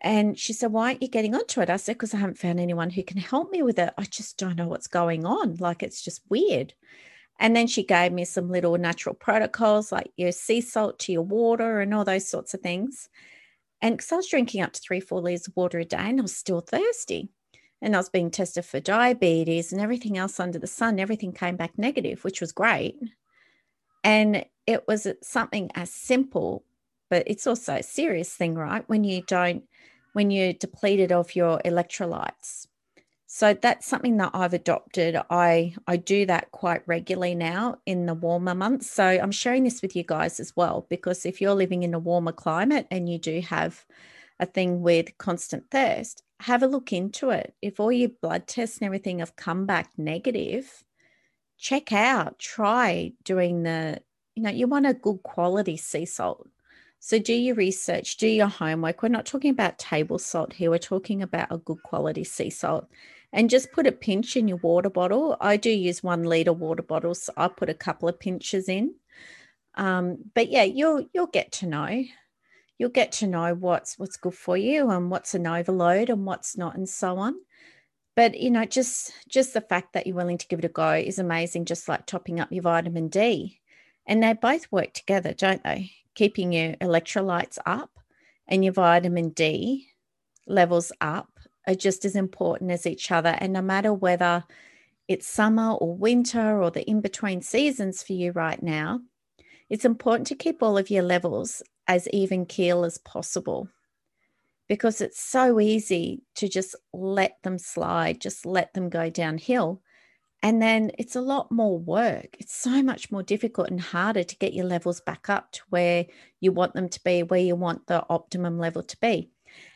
And 0.00 0.38
she 0.38 0.52
said, 0.52 0.72
Why 0.72 0.88
aren't 0.88 1.02
you 1.02 1.08
getting 1.08 1.34
onto 1.34 1.60
it? 1.60 1.70
I 1.70 1.76
said, 1.76 1.94
Because 1.94 2.14
I 2.14 2.18
haven't 2.18 2.38
found 2.38 2.60
anyone 2.60 2.90
who 2.90 3.02
can 3.02 3.18
help 3.18 3.50
me 3.50 3.62
with 3.62 3.78
it. 3.78 3.92
I 3.96 4.04
just 4.04 4.36
don't 4.36 4.56
know 4.56 4.68
what's 4.68 4.86
going 4.86 5.24
on. 5.24 5.56
Like 5.56 5.82
it's 5.82 6.02
just 6.02 6.22
weird. 6.28 6.74
And 7.38 7.54
then 7.54 7.66
she 7.66 7.82
gave 7.82 8.12
me 8.12 8.24
some 8.24 8.50
little 8.50 8.76
natural 8.78 9.14
protocols 9.14 9.92
like 9.92 10.10
your 10.16 10.32
sea 10.32 10.60
salt 10.60 10.98
to 11.00 11.12
your 11.12 11.22
water 11.22 11.80
and 11.80 11.92
all 11.92 12.04
those 12.04 12.28
sorts 12.28 12.54
of 12.54 12.60
things. 12.60 13.08
And 13.82 13.96
because 13.96 14.12
I 14.12 14.16
was 14.16 14.28
drinking 14.28 14.62
up 14.62 14.72
to 14.72 14.80
three, 14.80 15.00
four 15.00 15.20
liters 15.20 15.46
of 15.46 15.56
water 15.56 15.78
a 15.78 15.84
day 15.84 15.98
and 15.98 16.18
I 16.18 16.22
was 16.22 16.34
still 16.34 16.60
thirsty. 16.60 17.28
And 17.82 17.94
I 17.94 17.98
was 17.98 18.08
being 18.08 18.30
tested 18.30 18.64
for 18.64 18.80
diabetes 18.80 19.70
and 19.70 19.82
everything 19.82 20.16
else 20.16 20.40
under 20.40 20.58
the 20.58 20.66
sun. 20.66 20.98
Everything 20.98 21.32
came 21.32 21.56
back 21.56 21.76
negative, 21.76 22.24
which 22.24 22.40
was 22.40 22.52
great. 22.52 22.96
And 24.02 24.46
it 24.66 24.88
was 24.88 25.06
something 25.22 25.70
as 25.74 25.92
simple, 25.92 26.64
but 27.10 27.24
it's 27.26 27.46
also 27.46 27.74
a 27.76 27.82
serious 27.82 28.32
thing, 28.34 28.54
right? 28.54 28.84
When 28.88 29.04
you 29.04 29.22
don't, 29.22 29.64
when 30.12 30.30
you're 30.30 30.52
depleted 30.52 31.12
of 31.12 31.36
your 31.36 31.60
electrolytes. 31.64 32.66
So 33.26 33.54
that's 33.54 33.86
something 33.86 34.16
that 34.18 34.30
I've 34.34 34.54
adopted. 34.54 35.16
I 35.30 35.74
I 35.86 35.96
do 35.96 36.26
that 36.26 36.52
quite 36.52 36.82
regularly 36.86 37.34
now 37.34 37.78
in 37.84 38.06
the 38.06 38.14
warmer 38.14 38.54
months. 38.54 38.90
So 38.90 39.04
I'm 39.04 39.32
sharing 39.32 39.64
this 39.64 39.82
with 39.82 39.96
you 39.96 40.04
guys 40.04 40.38
as 40.40 40.54
well 40.56 40.86
because 40.88 41.26
if 41.26 41.40
you're 41.40 41.54
living 41.54 41.82
in 41.82 41.92
a 41.92 41.98
warmer 41.98 42.32
climate 42.32 42.86
and 42.90 43.08
you 43.08 43.18
do 43.18 43.40
have 43.40 43.84
a 44.38 44.46
thing 44.46 44.80
with 44.82 45.18
constant 45.18 45.70
thirst, 45.70 46.22
have 46.40 46.62
a 46.62 46.66
look 46.68 46.92
into 46.92 47.30
it. 47.30 47.54
If 47.62 47.80
all 47.80 47.90
your 47.92 48.10
blood 48.22 48.46
tests 48.46 48.78
and 48.78 48.86
everything 48.86 49.18
have 49.18 49.36
come 49.36 49.66
back 49.66 49.90
negative, 49.98 50.84
check 51.58 51.92
out, 51.92 52.38
try 52.38 53.12
doing 53.24 53.62
the, 53.62 54.02
you 54.34 54.42
know, 54.42 54.50
you 54.50 54.66
want 54.68 54.86
a 54.86 54.94
good 54.94 55.22
quality 55.22 55.76
sea 55.76 56.04
salt. 56.06 56.48
So 56.98 57.18
do 57.18 57.32
your 57.32 57.54
research, 57.54 58.16
do 58.16 58.26
your 58.26 58.48
homework. 58.48 59.02
We're 59.02 59.08
not 59.08 59.26
talking 59.26 59.50
about 59.50 59.78
table 59.78 60.18
salt 60.18 60.52
here. 60.52 60.70
We're 60.70 60.78
talking 60.78 61.22
about 61.22 61.52
a 61.52 61.58
good 61.58 61.82
quality 61.82 62.24
sea 62.24 62.50
salt. 62.50 62.88
And 63.32 63.50
just 63.50 63.72
put 63.72 63.86
a 63.86 63.92
pinch 63.92 64.36
in 64.36 64.48
your 64.48 64.56
water 64.58 64.88
bottle. 64.88 65.36
I 65.40 65.56
do 65.56 65.70
use 65.70 66.02
one 66.02 66.24
liter 66.24 66.52
water 66.52 66.82
bottles. 66.82 67.24
So 67.24 67.32
I 67.36 67.48
put 67.48 67.68
a 67.68 67.74
couple 67.74 68.08
of 68.08 68.18
pinches 68.18 68.68
in. 68.68 68.94
Um, 69.74 70.18
but 70.34 70.50
yeah, 70.50 70.62
you'll 70.62 71.06
you'll 71.12 71.26
get 71.26 71.52
to 71.52 71.66
know. 71.66 72.04
You'll 72.78 72.90
get 72.90 73.12
to 73.12 73.26
know 73.26 73.54
what's 73.54 73.98
what's 73.98 74.16
good 74.16 74.34
for 74.34 74.56
you 74.56 74.90
and 74.90 75.10
what's 75.10 75.34
an 75.34 75.46
overload 75.46 76.08
and 76.08 76.24
what's 76.24 76.56
not, 76.56 76.76
and 76.76 76.88
so 76.88 77.18
on 77.18 77.34
but 78.16 78.40
you 78.40 78.50
know 78.50 78.64
just 78.64 79.12
just 79.28 79.54
the 79.54 79.60
fact 79.60 79.92
that 79.92 80.06
you're 80.06 80.16
willing 80.16 80.38
to 80.38 80.48
give 80.48 80.58
it 80.58 80.64
a 80.64 80.68
go 80.68 80.92
is 80.92 81.20
amazing 81.20 81.64
just 81.64 81.88
like 81.88 82.06
topping 82.06 82.40
up 82.40 82.50
your 82.50 82.62
vitamin 82.62 83.08
d 83.08 83.60
and 84.06 84.22
they 84.22 84.32
both 84.32 84.66
work 84.72 84.92
together 84.92 85.32
don't 85.32 85.62
they 85.62 85.92
keeping 86.16 86.52
your 86.52 86.72
electrolytes 86.74 87.58
up 87.64 87.90
and 88.48 88.64
your 88.64 88.72
vitamin 88.72 89.30
d 89.30 89.86
levels 90.48 90.90
up 91.00 91.30
are 91.68 91.74
just 91.74 92.04
as 92.04 92.16
important 92.16 92.70
as 92.72 92.86
each 92.86 93.12
other 93.12 93.36
and 93.38 93.52
no 93.52 93.62
matter 93.62 93.94
whether 93.94 94.42
it's 95.06 95.28
summer 95.28 95.74
or 95.74 95.96
winter 95.96 96.60
or 96.60 96.70
the 96.72 96.82
in 96.90 97.00
between 97.00 97.40
seasons 97.40 98.02
for 98.02 98.14
you 98.14 98.32
right 98.32 98.62
now 98.62 99.00
it's 99.70 99.84
important 99.84 100.26
to 100.26 100.34
keep 100.34 100.62
all 100.62 100.76
of 100.76 100.90
your 100.90 101.04
levels 101.04 101.62
as 101.86 102.08
even 102.08 102.44
keel 102.44 102.84
as 102.84 102.98
possible 102.98 103.68
because 104.68 105.00
it's 105.00 105.20
so 105.20 105.60
easy 105.60 106.22
to 106.34 106.48
just 106.48 106.74
let 106.92 107.36
them 107.42 107.58
slide, 107.58 108.20
just 108.20 108.44
let 108.44 108.74
them 108.74 108.88
go 108.88 109.10
downhill. 109.10 109.80
And 110.42 110.62
then 110.62 110.92
it's 110.98 111.16
a 111.16 111.20
lot 111.20 111.50
more 111.50 111.78
work. 111.78 112.36
It's 112.38 112.54
so 112.54 112.82
much 112.82 113.10
more 113.10 113.22
difficult 113.22 113.68
and 113.68 113.80
harder 113.80 114.22
to 114.22 114.36
get 114.36 114.52
your 114.52 114.66
levels 114.66 115.00
back 115.00 115.28
up 115.28 115.50
to 115.52 115.62
where 115.70 116.06
you 116.40 116.52
want 116.52 116.74
them 116.74 116.88
to 116.88 117.02
be, 117.02 117.22
where 117.22 117.40
you 117.40 117.56
want 117.56 117.86
the 117.86 118.04
optimum 118.08 118.58
level 118.58 118.82
to 118.82 118.96
be. 119.00 119.30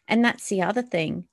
And 0.06 0.24
that's 0.24 0.48
the 0.48 0.62
other 0.62 0.82
thing 0.82 1.24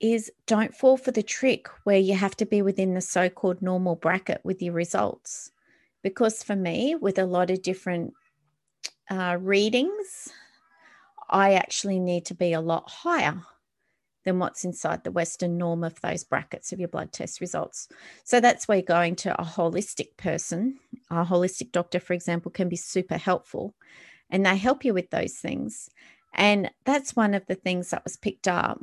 is 0.00 0.30
don't 0.46 0.74
fall 0.74 0.96
for 0.96 1.12
the 1.12 1.22
trick 1.22 1.68
where 1.84 1.98
you 1.98 2.14
have 2.14 2.36
to 2.36 2.46
be 2.46 2.62
within 2.62 2.94
the 2.94 3.00
so-called 3.00 3.62
normal 3.62 3.96
bracket 3.96 4.40
with 4.44 4.60
your 4.60 4.74
results. 4.74 5.50
Because 6.02 6.42
for 6.42 6.56
me, 6.56 6.94
with 6.94 7.18
a 7.18 7.26
lot 7.26 7.50
of 7.50 7.62
different 7.62 8.12
uh, 9.10 9.38
readings, 9.40 10.30
I 11.30 11.54
actually 11.54 12.00
need 12.00 12.26
to 12.26 12.34
be 12.34 12.52
a 12.52 12.60
lot 12.60 12.90
higher 12.90 13.40
than 14.24 14.38
what's 14.38 14.64
inside 14.64 15.04
the 15.04 15.10
Western 15.10 15.58
norm 15.58 15.84
of 15.84 16.00
those 16.00 16.24
brackets 16.24 16.72
of 16.72 16.78
your 16.78 16.88
blood 16.88 17.12
test 17.12 17.40
results. 17.40 17.88
So 18.24 18.40
that's 18.40 18.66
where 18.66 18.82
going 18.82 19.16
to 19.16 19.40
a 19.40 19.44
holistic 19.44 20.16
person, 20.16 20.78
a 21.10 21.24
holistic 21.24 21.72
doctor, 21.72 22.00
for 22.00 22.12
example, 22.12 22.50
can 22.50 22.68
be 22.68 22.76
super 22.76 23.16
helpful 23.16 23.74
and 24.30 24.44
they 24.44 24.56
help 24.56 24.84
you 24.84 24.94
with 24.94 25.10
those 25.10 25.34
things. 25.34 25.88
And 26.34 26.70
that's 26.84 27.14
one 27.14 27.34
of 27.34 27.46
the 27.46 27.54
things 27.54 27.90
that 27.90 28.04
was 28.04 28.16
picked 28.16 28.48
up 28.48 28.80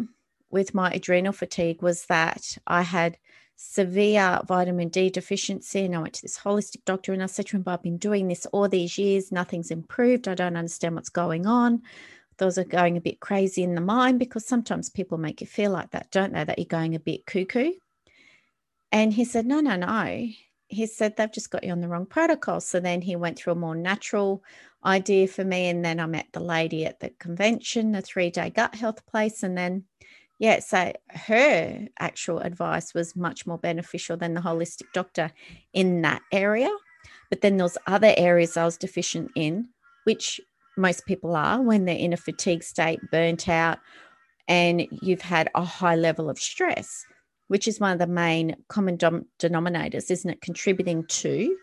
with 0.49 0.73
my 0.73 0.91
adrenal 0.91 1.33
fatigue 1.33 1.81
was 1.81 2.05
that 2.05 2.57
I 2.67 2.83
had 2.83 3.17
severe 3.55 4.39
vitamin 4.47 4.89
D 4.89 5.09
deficiency. 5.09 5.85
And 5.85 5.95
I 5.95 5.99
went 5.99 6.13
to 6.15 6.21
this 6.21 6.39
holistic 6.39 6.83
doctor 6.85 7.13
and 7.13 7.21
I 7.21 7.27
said 7.27 7.47
to 7.47 7.57
him, 7.57 7.63
I've 7.67 7.83
been 7.83 7.97
doing 7.97 8.27
this 8.27 8.45
all 8.47 8.67
these 8.67 8.97
years, 8.97 9.31
nothing's 9.31 9.71
improved. 9.71 10.27
I 10.27 10.35
don't 10.35 10.57
understand 10.57 10.95
what's 10.95 11.09
going 11.09 11.45
on. 11.45 11.81
Those 12.41 12.57
are 12.57 12.63
going 12.63 12.97
a 12.97 13.01
bit 13.01 13.19
crazy 13.19 13.61
in 13.61 13.75
the 13.75 13.81
mind 13.81 14.17
because 14.17 14.47
sometimes 14.47 14.89
people 14.89 15.19
make 15.19 15.41
you 15.41 15.47
feel 15.47 15.69
like 15.69 15.91
that, 15.91 16.09
don't 16.09 16.33
they? 16.33 16.43
That 16.43 16.57
you're 16.57 16.65
going 16.65 16.95
a 16.95 16.99
bit 16.99 17.27
cuckoo. 17.27 17.73
And 18.91 19.13
he 19.13 19.25
said, 19.25 19.45
No, 19.45 19.59
no, 19.59 19.75
no. 19.75 20.27
He 20.67 20.87
said, 20.87 21.15
They've 21.15 21.31
just 21.31 21.51
got 21.51 21.63
you 21.63 21.71
on 21.71 21.81
the 21.81 21.87
wrong 21.87 22.07
protocol. 22.07 22.59
So 22.59 22.79
then 22.79 22.99
he 22.99 23.15
went 23.15 23.37
through 23.37 23.53
a 23.53 23.57
more 23.57 23.75
natural 23.75 24.43
idea 24.83 25.27
for 25.27 25.45
me. 25.45 25.69
And 25.69 25.85
then 25.85 25.99
I 25.99 26.07
met 26.07 26.29
the 26.33 26.39
lady 26.39 26.83
at 26.83 26.99
the 26.99 27.11
convention, 27.19 27.91
the 27.91 28.01
three 28.01 28.31
day 28.31 28.49
gut 28.49 28.73
health 28.73 29.05
place. 29.05 29.43
And 29.43 29.55
then, 29.55 29.83
yeah, 30.39 30.61
so 30.61 30.93
her 31.09 31.87
actual 31.99 32.39
advice 32.39 32.95
was 32.95 33.15
much 33.15 33.45
more 33.45 33.59
beneficial 33.59 34.17
than 34.17 34.33
the 34.33 34.41
holistic 34.41 34.91
doctor 34.95 35.31
in 35.73 36.01
that 36.01 36.23
area. 36.31 36.71
But 37.29 37.41
then 37.41 37.57
there's 37.57 37.77
other 37.85 38.15
areas 38.17 38.57
I 38.57 38.65
was 38.65 38.77
deficient 38.77 39.29
in, 39.35 39.69
which 40.05 40.41
most 40.77 41.05
people 41.05 41.35
are 41.35 41.61
when 41.61 41.85
they're 41.85 41.95
in 41.95 42.13
a 42.13 42.17
fatigue 42.17 42.63
state, 42.63 42.99
burnt 43.11 43.49
out, 43.49 43.79
and 44.47 44.87
you've 45.01 45.21
had 45.21 45.49
a 45.55 45.63
high 45.63 45.95
level 45.95 46.29
of 46.29 46.39
stress, 46.39 47.05
which 47.47 47.67
is 47.67 47.79
one 47.79 47.93
of 47.93 47.99
the 47.99 48.07
main 48.07 48.55
common 48.67 48.97
dom- 48.97 49.25
denominators, 49.39 50.09
isn't 50.11 50.29
it? 50.29 50.41
Contributing 50.41 51.05
to 51.07 51.55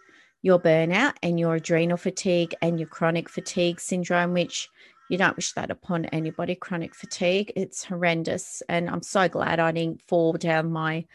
your 0.42 0.60
burnout 0.60 1.14
and 1.22 1.38
your 1.38 1.56
adrenal 1.56 1.96
fatigue 1.96 2.54
and 2.62 2.78
your 2.78 2.88
chronic 2.88 3.28
fatigue 3.28 3.80
syndrome, 3.80 4.32
which 4.32 4.68
you 5.10 5.18
don't 5.18 5.36
wish 5.36 5.52
that 5.54 5.70
upon 5.70 6.04
anybody. 6.06 6.54
Chronic 6.54 6.94
fatigue, 6.94 7.52
it's 7.56 7.84
horrendous. 7.84 8.62
And 8.68 8.88
I'm 8.88 9.02
so 9.02 9.28
glad 9.28 9.58
I 9.58 9.72
didn't 9.72 10.02
fall 10.06 10.34
down 10.34 10.70
my 10.70 11.06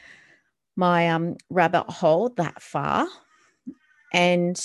my 0.75 1.09
um 1.09 1.37
rabbit 1.49 1.89
hole 1.89 2.29
that 2.37 2.61
far. 2.61 3.07
And 4.11 4.59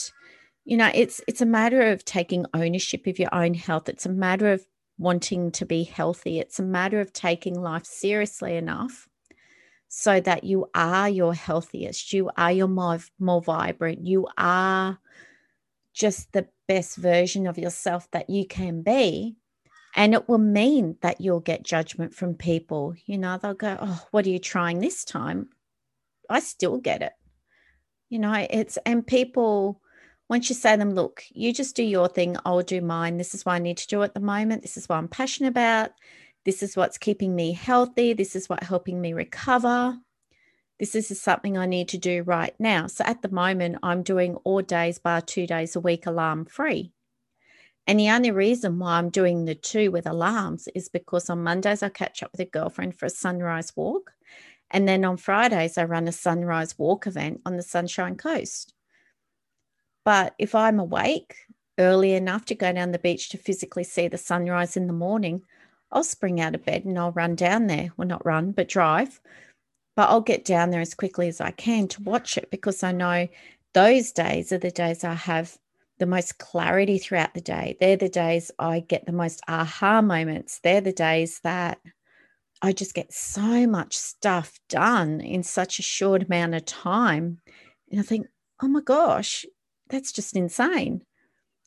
you 0.69 0.77
know, 0.77 0.91
it's 0.93 1.23
it's 1.27 1.41
a 1.41 1.47
matter 1.47 1.81
of 1.81 2.05
taking 2.05 2.45
ownership 2.53 3.07
of 3.07 3.19
your 3.19 3.35
own 3.35 3.55
health. 3.55 3.89
It's 3.89 4.05
a 4.05 4.11
matter 4.11 4.53
of 4.53 4.67
wanting 4.99 5.51
to 5.53 5.65
be 5.65 5.83
healthy. 5.83 6.41
It's 6.41 6.59
a 6.59 6.63
matter 6.63 7.01
of 7.01 7.11
taking 7.15 7.59
life 7.59 7.87
seriously 7.87 8.55
enough 8.55 9.09
so 9.89 10.21
that 10.21 10.45
you 10.45 10.69
are 10.75 11.09
your 11.09 11.33
healthiest, 11.33 12.13
you 12.13 12.31
are 12.37 12.53
your 12.53 12.69
more, 12.69 12.99
more 13.19 13.41
vibrant, 13.41 14.07
you 14.07 14.29
are 14.37 14.99
just 15.95 16.31
the 16.35 16.47
best 16.67 16.97
version 16.97 17.47
of 17.47 17.57
yourself 17.57 18.07
that 18.11 18.29
you 18.29 18.47
can 18.47 18.83
be. 18.83 19.37
And 19.97 20.13
it 20.13 20.29
will 20.29 20.37
mean 20.37 20.99
that 21.01 21.23
you'll 21.23 21.41
get 21.41 21.63
judgment 21.63 22.13
from 22.13 22.35
people. 22.35 22.95
You 23.07 23.17
know, 23.17 23.39
they'll 23.39 23.55
go, 23.55 23.79
Oh, 23.81 24.07
what 24.11 24.27
are 24.27 24.31
you 24.31 24.39
trying 24.39 24.81
this 24.81 25.03
time? 25.03 25.49
I 26.29 26.41
still 26.41 26.77
get 26.77 27.01
it. 27.01 27.15
You 28.11 28.19
know, 28.19 28.47
it's, 28.51 28.77
and 28.85 29.07
people, 29.07 29.81
once 30.29 30.49
you 30.49 30.55
say 30.55 30.77
them, 30.77 30.95
look, 30.95 31.25
you 31.31 31.53
just 31.53 31.75
do 31.75 31.83
your 31.83 32.09
thing, 32.09 32.37
I'll 32.45 32.63
do 32.63 32.81
mine. 32.81 33.17
This 33.17 33.35
is 33.35 33.45
what 33.47 33.55
I 33.55 33.59
need 33.59 33.79
to 33.79 33.87
do 33.87 34.03
at 34.03 34.15
the 34.15 34.21
moment. 34.21 34.63
This 34.63 34.77
is 34.77 34.89
what 34.89 34.97
I'm 34.97 35.09
passionate 35.09 35.49
about. 35.49 35.91
This 36.45 36.63
is 36.63 36.77
what's 36.77 36.99
keeping 36.99 37.35
me 37.35 37.53
healthy. 37.53 38.13
This 38.13 38.37
is 38.37 38.49
what 38.49 38.63
helping 38.63 39.01
me 39.01 39.13
recover. 39.13 39.99
This 40.79 40.95
is 40.95 41.21
something 41.21 41.59
I 41.59 41.67
need 41.67 41.89
to 41.89 41.99
do 41.99 42.23
right 42.23 42.55
now. 42.59 42.87
So 42.87 43.05
at 43.05 43.23
the 43.23 43.31
moment, 43.31 43.79
I'm 43.83 44.03
doing 44.03 44.37
all 44.45 44.63
days 44.63 44.99
bar 44.99 45.21
two 45.21 45.47
days 45.47 45.75
a 45.75 45.81
week 45.81 46.07
alarm 46.07 46.45
free. 46.45 46.93
And 47.87 47.99
the 47.99 48.11
only 48.11 48.31
reason 48.31 48.79
why 48.79 48.99
I'm 48.99 49.09
doing 49.09 49.45
the 49.45 49.55
two 49.55 49.91
with 49.91 50.07
alarms 50.07 50.69
is 50.75 50.91
because 50.91 51.31
on 51.31 51.43
Mondays 51.43 51.83
I 51.83 51.89
catch 51.89 52.23
up 52.23 52.31
with 52.33 52.41
a 52.41 52.45
girlfriend 52.45 52.99
for 52.99 53.07
a 53.07 53.11
sunrise 53.11 53.75
walk. 53.75 54.13
And 54.71 54.87
then 54.87 55.05
on 55.05 55.17
Fridays 55.17 55.79
I 55.79 55.85
run 55.85 56.07
a 56.07 56.13
sunrise 56.13 56.79
walk 56.79 57.07
event 57.07 57.41
on 57.47 57.57
the 57.57 57.63
Sunshine 57.63 58.17
Coast. 58.17 58.75
But 60.09 60.35
if 60.39 60.55
I'm 60.55 60.81
awake 60.81 61.37
early 61.79 62.15
enough 62.15 62.47
to 62.47 62.55
go 62.55 62.73
down 62.73 62.93
the 62.93 62.99
beach 62.99 63.29
to 63.29 63.37
physically 63.37 63.85
see 63.85 64.09
the 64.09 64.17
sunrise 64.17 64.75
in 64.75 64.87
the 64.87 64.95
morning, 64.95 65.43
I'll 65.93 66.03
spring 66.03 66.41
out 66.41 66.55
of 66.55 66.65
bed 66.65 66.87
and 66.87 66.99
I'll 66.99 67.13
run 67.13 67.35
down 67.35 67.67
there. 67.67 67.91
Well, 67.95 68.09
not 68.09 68.25
run, 68.25 68.53
but 68.53 68.69
drive. 68.69 69.21
But 69.97 70.09
I'll 70.09 70.23
get 70.23 70.47
down 70.47 70.71
there 70.71 70.81
as 70.81 70.95
quickly 70.95 71.29
as 71.29 71.43
I 71.43 71.51
can 71.51 71.89
to 71.89 72.03
watch 72.03 72.39
it 72.39 72.51
because 72.51 72.83
I 72.83 72.93
know 72.93 73.29
those 73.75 74.11
days 74.13 74.51
are 74.51 74.57
the 74.57 74.71
days 74.71 75.05
I 75.05 75.13
have 75.13 75.59
the 75.99 76.07
most 76.07 76.39
clarity 76.39 76.97
throughout 76.97 77.35
the 77.35 77.43
day. 77.43 77.77
They're 77.79 77.99
the 77.99 78.09
days 78.09 78.51
I 78.59 78.81
get 78.81 79.05
the 79.05 79.13
most 79.13 79.43
aha 79.47 80.01
moments. 80.01 80.59
They're 80.61 80.81
the 80.81 80.91
days 80.91 81.41
that 81.41 81.81
I 82.63 82.73
just 82.73 82.95
get 82.95 83.13
so 83.13 83.67
much 83.67 83.95
stuff 83.95 84.59
done 84.71 85.21
in 85.21 85.43
such 85.43 85.79
a 85.79 85.83
short 85.83 86.23
amount 86.23 86.55
of 86.55 86.65
time. 86.65 87.43
And 87.91 88.01
I 88.01 88.05
think, 88.05 88.29
oh 88.63 88.69
my 88.69 88.81
gosh, 88.81 89.45
that's 89.89 90.13
just 90.13 90.37
insane. 90.37 91.03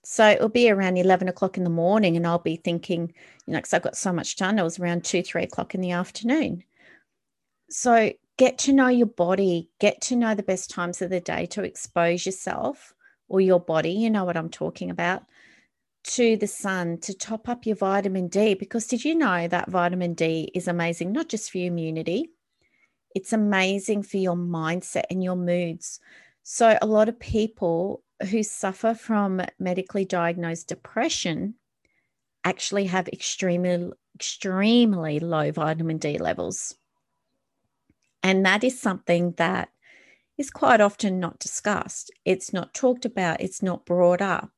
So 0.03 0.27
it'll 0.29 0.49
be 0.49 0.69
around 0.69 0.97
11 0.97 1.27
o'clock 1.27 1.57
in 1.57 1.63
the 1.63 1.69
morning, 1.69 2.17
and 2.17 2.25
I'll 2.25 2.39
be 2.39 2.55
thinking, 2.55 3.13
you 3.45 3.53
know, 3.53 3.59
because 3.59 3.73
I've 3.73 3.83
got 3.83 3.97
so 3.97 4.11
much 4.11 4.35
done, 4.35 4.57
it 4.57 4.63
was 4.63 4.79
around 4.79 5.03
two, 5.03 5.21
three 5.21 5.43
o'clock 5.43 5.75
in 5.75 5.81
the 5.81 5.91
afternoon. 5.91 6.63
So 7.69 8.11
get 8.37 8.57
to 8.59 8.73
know 8.73 8.87
your 8.87 9.07
body, 9.07 9.69
get 9.79 10.01
to 10.01 10.15
know 10.15 10.33
the 10.33 10.43
best 10.43 10.71
times 10.71 11.01
of 11.01 11.11
the 11.11 11.19
day 11.19 11.45
to 11.47 11.63
expose 11.63 12.25
yourself 12.25 12.93
or 13.27 13.39
your 13.41 13.59
body, 13.59 13.91
you 13.91 14.09
know 14.09 14.25
what 14.25 14.37
I'm 14.37 14.49
talking 14.49 14.89
about, 14.89 15.23
to 16.03 16.35
the 16.35 16.47
sun 16.47 16.97
to 17.01 17.13
top 17.13 17.47
up 17.47 17.65
your 17.65 17.75
vitamin 17.75 18.27
D. 18.27 18.55
Because 18.55 18.87
did 18.87 19.05
you 19.05 19.13
know 19.15 19.47
that 19.47 19.69
vitamin 19.69 20.15
D 20.15 20.51
is 20.55 20.67
amazing, 20.67 21.11
not 21.11 21.29
just 21.29 21.51
for 21.51 21.59
your 21.59 21.67
immunity, 21.67 22.31
it's 23.13 23.33
amazing 23.33 24.03
for 24.03 24.17
your 24.17 24.35
mindset 24.35 25.03
and 25.09 25.23
your 25.23 25.35
moods. 25.35 25.99
So, 26.43 26.77
a 26.81 26.87
lot 26.87 27.07
of 27.09 27.19
people 27.19 28.03
who 28.29 28.43
suffer 28.43 28.93
from 28.93 29.41
medically 29.59 30.05
diagnosed 30.05 30.67
depression 30.67 31.55
actually 32.43 32.85
have 32.85 33.07
extremely 33.09 33.91
extremely 34.15 35.19
low 35.19 35.51
vitamin 35.51 35.97
D 35.97 36.17
levels. 36.17 36.75
And 38.23 38.45
that 38.45 38.63
is 38.63 38.79
something 38.79 39.33
that 39.37 39.69
is 40.37 40.51
quite 40.51 40.81
often 40.81 41.19
not 41.19 41.39
discussed. 41.39 42.11
It's 42.25 42.53
not 42.53 42.73
talked 42.73 43.05
about, 43.05 43.41
it's 43.41 43.61
not 43.61 43.85
brought 43.85 44.21
up 44.21 44.51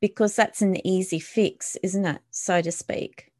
because 0.00 0.36
that's 0.36 0.62
an 0.62 0.86
easy 0.86 1.18
fix, 1.18 1.76
isn't 1.82 2.04
it? 2.04 2.20
So 2.30 2.60
to 2.62 2.70
speak, 2.70 3.32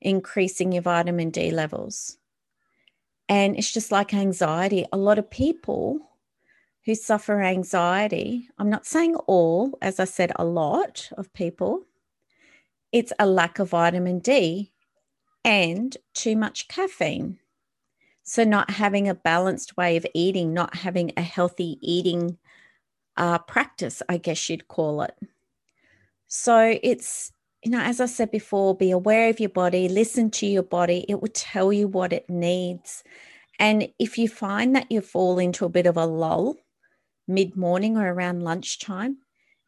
increasing 0.00 0.72
your 0.72 0.82
vitamin 0.82 1.30
D 1.30 1.50
levels. 1.50 2.18
And 3.28 3.56
it's 3.56 3.72
just 3.72 3.90
like 3.90 4.12
anxiety. 4.12 4.84
A 4.92 4.96
lot 4.96 5.18
of 5.18 5.30
people 5.30 6.00
who 6.84 6.94
suffer 6.94 7.40
anxiety, 7.42 8.48
I'm 8.58 8.70
not 8.70 8.86
saying 8.86 9.14
all, 9.26 9.78
as 9.80 10.00
I 10.00 10.04
said, 10.04 10.32
a 10.36 10.44
lot 10.44 11.08
of 11.16 11.32
people, 11.32 11.84
it's 12.90 13.12
a 13.18 13.26
lack 13.26 13.58
of 13.58 13.70
vitamin 13.70 14.18
D 14.18 14.72
and 15.44 15.96
too 16.14 16.36
much 16.36 16.68
caffeine. 16.68 17.38
So, 18.24 18.44
not 18.44 18.70
having 18.70 19.08
a 19.08 19.14
balanced 19.14 19.76
way 19.76 19.96
of 19.96 20.06
eating, 20.14 20.52
not 20.54 20.76
having 20.76 21.12
a 21.16 21.22
healthy 21.22 21.78
eating 21.80 22.38
uh, 23.16 23.38
practice, 23.38 24.00
I 24.08 24.16
guess 24.16 24.48
you'd 24.48 24.68
call 24.68 25.02
it. 25.02 25.14
So, 26.28 26.78
it's, 26.82 27.32
you 27.64 27.72
know, 27.72 27.80
as 27.80 28.00
I 28.00 28.06
said 28.06 28.30
before, 28.30 28.76
be 28.76 28.92
aware 28.92 29.28
of 29.28 29.40
your 29.40 29.50
body, 29.50 29.88
listen 29.88 30.30
to 30.32 30.46
your 30.46 30.62
body, 30.62 31.04
it 31.08 31.20
will 31.20 31.30
tell 31.32 31.72
you 31.72 31.88
what 31.88 32.12
it 32.12 32.30
needs. 32.30 33.02
And 33.58 33.88
if 33.98 34.18
you 34.18 34.28
find 34.28 34.74
that 34.76 34.90
you 34.90 35.00
fall 35.00 35.38
into 35.38 35.64
a 35.64 35.68
bit 35.68 35.86
of 35.86 35.96
a 35.96 36.06
lull, 36.06 36.56
mid 37.32 37.56
morning 37.56 37.96
or 37.96 38.12
around 38.12 38.42
lunchtime 38.42 39.18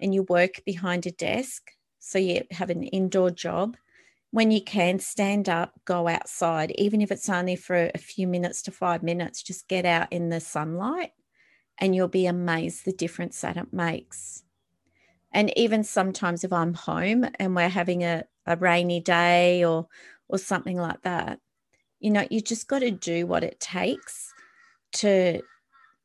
and 0.00 0.14
you 0.14 0.22
work 0.24 0.62
behind 0.64 1.06
a 1.06 1.10
desk, 1.10 1.70
so 1.98 2.18
you 2.18 2.42
have 2.50 2.70
an 2.70 2.82
indoor 2.82 3.30
job, 3.30 3.76
when 4.30 4.50
you 4.50 4.60
can 4.60 4.98
stand 4.98 5.48
up, 5.48 5.72
go 5.84 6.08
outside, 6.08 6.72
even 6.72 7.00
if 7.00 7.12
it's 7.12 7.28
only 7.28 7.54
for 7.54 7.90
a 7.94 7.98
few 7.98 8.26
minutes 8.26 8.62
to 8.62 8.72
five 8.72 9.02
minutes, 9.02 9.42
just 9.42 9.68
get 9.68 9.86
out 9.86 10.12
in 10.12 10.28
the 10.28 10.40
sunlight 10.40 11.12
and 11.78 11.94
you'll 11.94 12.08
be 12.08 12.26
amazed 12.26 12.84
the 12.84 12.92
difference 12.92 13.40
that 13.40 13.56
it 13.56 13.72
makes. 13.72 14.42
And 15.32 15.56
even 15.56 15.84
sometimes 15.84 16.44
if 16.44 16.52
I'm 16.52 16.74
home 16.74 17.26
and 17.38 17.54
we're 17.54 17.68
having 17.68 18.02
a, 18.02 18.24
a 18.46 18.56
rainy 18.56 19.00
day 19.00 19.64
or 19.64 19.88
or 20.28 20.38
something 20.38 20.78
like 20.78 21.02
that, 21.02 21.38
you 22.00 22.10
know, 22.10 22.26
you 22.30 22.40
just 22.40 22.66
got 22.66 22.80
to 22.80 22.90
do 22.90 23.26
what 23.26 23.44
it 23.44 23.60
takes 23.60 24.32
to 24.94 25.42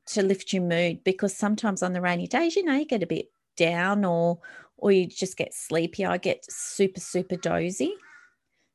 to 0.10 0.24
lift 0.24 0.54
your 0.54 0.63
mood 0.63 1.04
because 1.04 1.36
sometimes 1.36 1.84
on 1.84 1.94
the 1.94 2.01
rainy 2.01 2.28
days, 2.28 2.56
you 2.56 2.63
know, 2.63 2.75
you 2.75 2.86
get 2.86 3.04
a 3.04 3.08
bit 3.08 3.32
down 3.58 4.06
or 4.06 4.39
or 4.78 4.92
you 4.92 5.08
just 5.08 5.38
get 5.38 5.54
sleepy. 5.54 6.06
I 6.06 6.18
get 6.18 6.46
super, 6.50 7.01
super 7.01 7.36
dozy. 7.36 7.94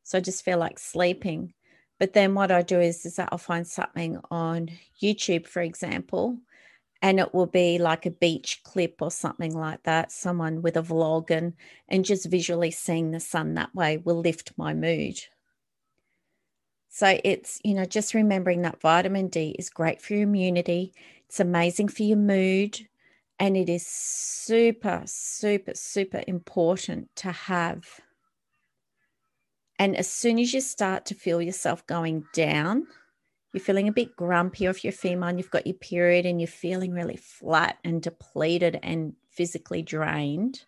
So 0.02 0.18
I 0.18 0.20
just 0.20 0.44
feel 0.44 0.58
like 0.58 0.78
sleeping. 0.78 1.54
But 1.98 2.12
then 2.12 2.34
what 2.34 2.52
I 2.52 2.62
do 2.62 2.78
is, 2.78 3.06
is 3.06 3.16
that 3.16 3.30
I'll 3.32 3.38
find 3.38 3.66
something 3.66 4.18
on 4.30 4.68
YouTube, 5.02 5.46
for 5.46 5.62
example, 5.62 6.38
and 7.00 7.18
it 7.18 7.32
will 7.32 7.46
be 7.46 7.78
like 7.78 8.04
a 8.04 8.10
beach 8.10 8.60
clip 8.64 9.00
or 9.00 9.10
something 9.10 9.54
like 9.56 9.82
that, 9.84 10.12
someone 10.12 10.62
with 10.62 10.76
a 10.76 10.82
vlog 10.82 11.30
and 11.30 11.54
and 11.88 12.04
just 12.04 12.26
visually 12.30 12.70
seeing 12.70 13.10
the 13.10 13.20
sun 13.20 13.54
that 13.54 13.74
way 13.74 13.98
will 13.98 14.20
lift 14.20 14.52
my 14.56 14.74
mood. 14.74 15.18
So 16.88 17.18
it's, 17.24 17.60
you 17.64 17.74
know, 17.74 17.84
just 17.84 18.14
remembering 18.14 18.62
that 18.62 18.80
vitamin 18.80 19.26
D 19.26 19.56
is 19.58 19.68
great 19.68 20.00
for 20.00 20.14
your 20.14 20.22
immunity. 20.22 20.92
It's 21.34 21.40
amazing 21.40 21.88
for 21.88 22.04
your 22.04 22.16
mood. 22.16 22.86
And 23.40 23.56
it 23.56 23.68
is 23.68 23.84
super, 23.84 25.02
super, 25.04 25.72
super 25.74 26.22
important 26.28 27.08
to 27.16 27.32
have. 27.32 28.00
And 29.76 29.96
as 29.96 30.08
soon 30.08 30.38
as 30.38 30.54
you 30.54 30.60
start 30.60 31.06
to 31.06 31.16
feel 31.16 31.42
yourself 31.42 31.84
going 31.88 32.24
down, 32.32 32.86
you're 33.52 33.60
feeling 33.60 33.88
a 33.88 33.92
bit 33.92 34.14
grumpy, 34.14 34.68
or 34.68 34.70
if 34.70 34.84
you're 34.84 34.92
female 34.92 35.28
and 35.28 35.40
you've 35.40 35.50
got 35.50 35.66
your 35.66 35.74
period 35.74 36.24
and 36.24 36.40
you're 36.40 36.46
feeling 36.46 36.92
really 36.92 37.16
flat 37.16 37.78
and 37.82 38.00
depleted 38.00 38.78
and 38.84 39.14
physically 39.28 39.82
drained, 39.82 40.64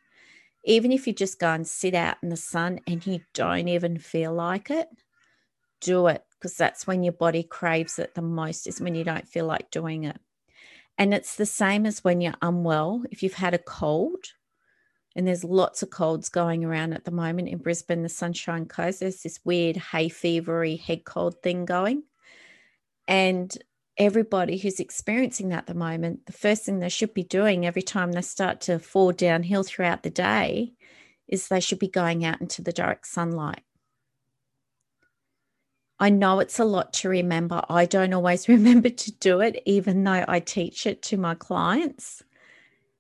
even 0.65 0.91
if 0.91 1.07
you 1.07 1.13
just 1.13 1.39
go 1.39 1.53
and 1.53 1.69
sit 1.69 1.95
out 1.95 2.17
in 2.25 2.29
the 2.29 2.37
sun 2.37 2.81
and 2.89 3.07
you 3.07 3.21
don't 3.35 3.69
even 3.69 3.99
feel 3.99 4.35
like 4.35 4.69
it, 4.73 4.89
do 5.81 6.09
it 6.09 6.25
because 6.33 6.57
that's 6.57 6.89
when 6.89 7.05
your 7.05 7.13
body 7.13 7.45
craves 7.45 8.01
it 8.01 8.17
the 8.17 8.23
most, 8.23 8.67
is 8.67 8.81
when 8.81 8.97
you 8.97 9.05
don't 9.05 9.29
feel 9.29 9.47
like 9.47 9.71
doing 9.71 10.03
it. 10.03 10.19
And 10.99 11.13
it's 11.13 11.37
the 11.37 11.47
same 11.47 11.85
as 11.87 12.03
when 12.03 12.21
you're 12.21 12.35
unwell. 12.41 13.05
If 13.11 13.23
you've 13.23 13.35
had 13.35 13.55
a 13.55 13.59
cold, 13.59 14.25
and 15.15 15.27
there's 15.27 15.45
lots 15.45 15.83
of 15.83 15.91
colds 15.91 16.29
going 16.29 16.65
around 16.65 16.93
at 16.93 17.05
the 17.05 17.11
moment 17.11 17.49
in 17.49 17.59
Brisbane, 17.59 18.03
the 18.03 18.09
Sunshine 18.09 18.67
Coast, 18.67 19.01
there's 19.01 19.23
this 19.23 19.41
weird 19.45 19.77
hay 19.77 20.09
fevery 20.09 20.79
head 20.79 21.05
cold 21.05 21.43
thing 21.43 21.65
going. 21.65 22.03
And 23.09 23.57
everybody 23.97 24.59
who's 24.59 24.79
experiencing 24.79 25.49
that 25.49 25.61
at 25.61 25.67
the 25.67 25.75
moment, 25.75 26.27
the 26.27 26.33
first 26.33 26.65
thing 26.65 26.81
they 26.81 26.91
should 26.91 27.15
be 27.15 27.23
doing 27.23 27.65
every 27.65 27.83
time 27.83 28.13
they 28.13 28.21
start 28.21 28.61
to 28.63 28.79
fall 28.79 29.13
downhill 29.13 29.63
throughout 29.63 30.03
the 30.03 30.11
day 30.11 30.75
is 31.29 31.49
they 31.49 31.61
should 31.61 31.79
be 31.79 31.89
going 31.89 32.25
out 32.25 32.41
into 32.41 32.63
the 32.63 32.73
direct 32.73 33.07
sunlight. 33.07 33.63
I 35.99 36.11
know 36.11 36.41
it's 36.41 36.59
a 36.59 36.65
lot 36.65 36.93
to 36.95 37.09
remember. 37.09 37.63
I 37.69 37.87
don't 37.87 38.13
always 38.13 38.49
remember 38.57 38.91
to 38.91 39.13
do 39.13 39.41
it, 39.41 39.63
even 39.65 40.05
though 40.05 40.25
I 40.29 40.41
teach 40.41 40.87
it 40.87 41.03
to 41.03 41.17
my 41.17 41.35
clients. 41.35 42.23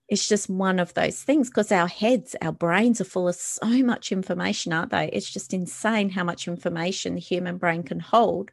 It's 0.08 0.28
just 0.28 0.48
one 0.48 0.78
of 0.78 0.94
those 0.94 1.22
things 1.22 1.50
because 1.50 1.72
our 1.72 1.88
heads, 1.88 2.36
our 2.40 2.52
brains 2.52 3.00
are 3.00 3.04
full 3.04 3.28
of 3.28 3.34
so 3.34 3.66
much 3.82 4.12
information, 4.12 4.72
aren't 4.72 4.92
they? 4.92 5.08
It's 5.12 5.28
just 5.28 5.52
insane 5.52 6.10
how 6.10 6.22
much 6.22 6.46
information 6.46 7.14
the 7.14 7.20
human 7.20 7.58
brain 7.58 7.82
can 7.82 7.98
hold 7.98 8.52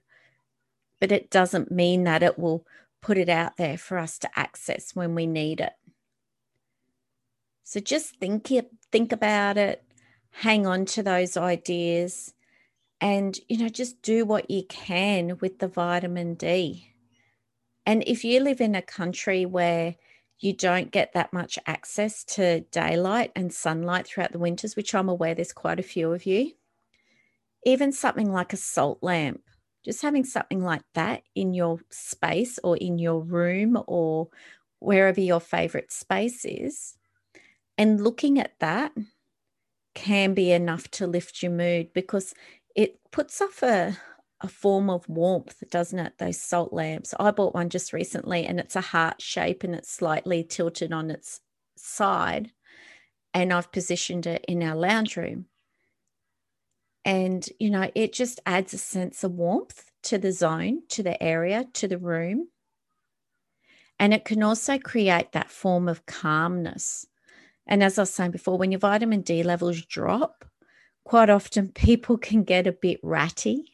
but 1.03 1.11
it 1.11 1.29
doesn't 1.29 1.69
mean 1.69 2.05
that 2.05 2.23
it 2.23 2.39
will 2.39 2.65
put 3.01 3.17
it 3.17 3.27
out 3.27 3.57
there 3.57 3.77
for 3.77 3.97
us 3.97 4.17
to 4.17 4.39
access 4.39 4.95
when 4.95 5.13
we 5.15 5.27
need 5.27 5.59
it. 5.59 5.73
So 7.65 7.81
just 7.81 8.15
think 8.21 8.49
think 8.89 9.11
about 9.11 9.57
it, 9.57 9.83
hang 10.31 10.65
on 10.65 10.85
to 10.85 11.03
those 11.03 11.35
ideas 11.35 12.33
and 13.03 13.37
you 13.49 13.57
know 13.57 13.67
just 13.67 14.01
do 14.01 14.23
what 14.23 14.49
you 14.49 14.63
can 14.69 15.37
with 15.41 15.59
the 15.59 15.67
vitamin 15.67 16.35
D. 16.35 16.87
And 17.85 18.01
if 18.07 18.23
you 18.23 18.39
live 18.39 18.61
in 18.61 18.75
a 18.75 18.81
country 18.81 19.45
where 19.45 19.95
you 20.39 20.53
don't 20.53 20.89
get 20.89 21.11
that 21.13 21.33
much 21.33 21.59
access 21.67 22.23
to 22.23 22.61
daylight 22.71 23.33
and 23.35 23.53
sunlight 23.53 24.07
throughout 24.07 24.31
the 24.31 24.39
winters, 24.39 24.77
which 24.77 24.95
I'm 24.95 25.09
aware 25.09 25.35
there's 25.35 25.51
quite 25.51 25.81
a 25.81 25.83
few 25.83 26.13
of 26.13 26.25
you, 26.25 26.53
even 27.65 27.91
something 27.91 28.31
like 28.31 28.53
a 28.53 28.57
salt 28.57 28.99
lamp 29.01 29.41
just 29.83 30.01
having 30.01 30.23
something 30.23 30.63
like 30.63 30.83
that 30.93 31.23
in 31.35 31.53
your 31.53 31.77
space 31.91 32.57
or 32.63 32.77
in 32.77 32.97
your 32.97 33.19
room 33.19 33.77
or 33.85 34.29
wherever 34.79 35.19
your 35.19 35.41
favorite 35.41 35.91
space 35.91 36.45
is, 36.45 36.95
and 37.77 38.01
looking 38.01 38.39
at 38.39 38.53
that 38.59 38.93
can 39.93 40.33
be 40.33 40.51
enough 40.51 40.89
to 40.89 41.05
lift 41.05 41.43
your 41.43 41.51
mood 41.51 41.91
because 41.93 42.33
it 42.75 42.99
puts 43.11 43.41
off 43.41 43.61
a, 43.63 43.97
a 44.41 44.47
form 44.47 44.89
of 44.89 45.07
warmth, 45.07 45.63
doesn't 45.69 45.99
it? 45.99 46.13
Those 46.17 46.39
salt 46.41 46.73
lamps. 46.73 47.13
I 47.19 47.31
bought 47.31 47.53
one 47.53 47.69
just 47.69 47.93
recently 47.93 48.45
and 48.45 48.59
it's 48.59 48.75
a 48.75 48.81
heart 48.81 49.21
shape 49.21 49.63
and 49.63 49.75
it's 49.75 49.91
slightly 49.91 50.43
tilted 50.43 50.91
on 50.91 51.11
its 51.11 51.39
side. 51.77 52.51
And 53.33 53.51
I've 53.51 53.71
positioned 53.71 54.27
it 54.27 54.45
in 54.47 54.61
our 54.61 54.75
lounge 54.75 55.17
room. 55.17 55.45
And, 57.05 57.47
you 57.59 57.69
know, 57.69 57.89
it 57.95 58.13
just 58.13 58.39
adds 58.45 58.73
a 58.73 58.77
sense 58.77 59.23
of 59.23 59.33
warmth 59.33 59.91
to 60.03 60.17
the 60.17 60.31
zone, 60.31 60.83
to 60.89 61.03
the 61.03 61.21
area, 61.21 61.65
to 61.73 61.87
the 61.87 61.97
room. 61.97 62.49
And 63.99 64.13
it 64.13 64.25
can 64.25 64.43
also 64.43 64.77
create 64.77 65.31
that 65.31 65.51
form 65.51 65.87
of 65.87 66.05
calmness. 66.05 67.05
And 67.65 67.83
as 67.83 67.97
I 67.97 68.03
was 68.03 68.09
saying 68.13 68.31
before, 68.31 68.57
when 68.57 68.71
your 68.71 68.79
vitamin 68.79 69.21
D 69.21 69.43
levels 69.43 69.81
drop, 69.85 70.45
quite 71.03 71.29
often 71.29 71.69
people 71.69 72.17
can 72.17 72.43
get 72.43 72.67
a 72.67 72.71
bit 72.71 72.99
ratty, 73.03 73.73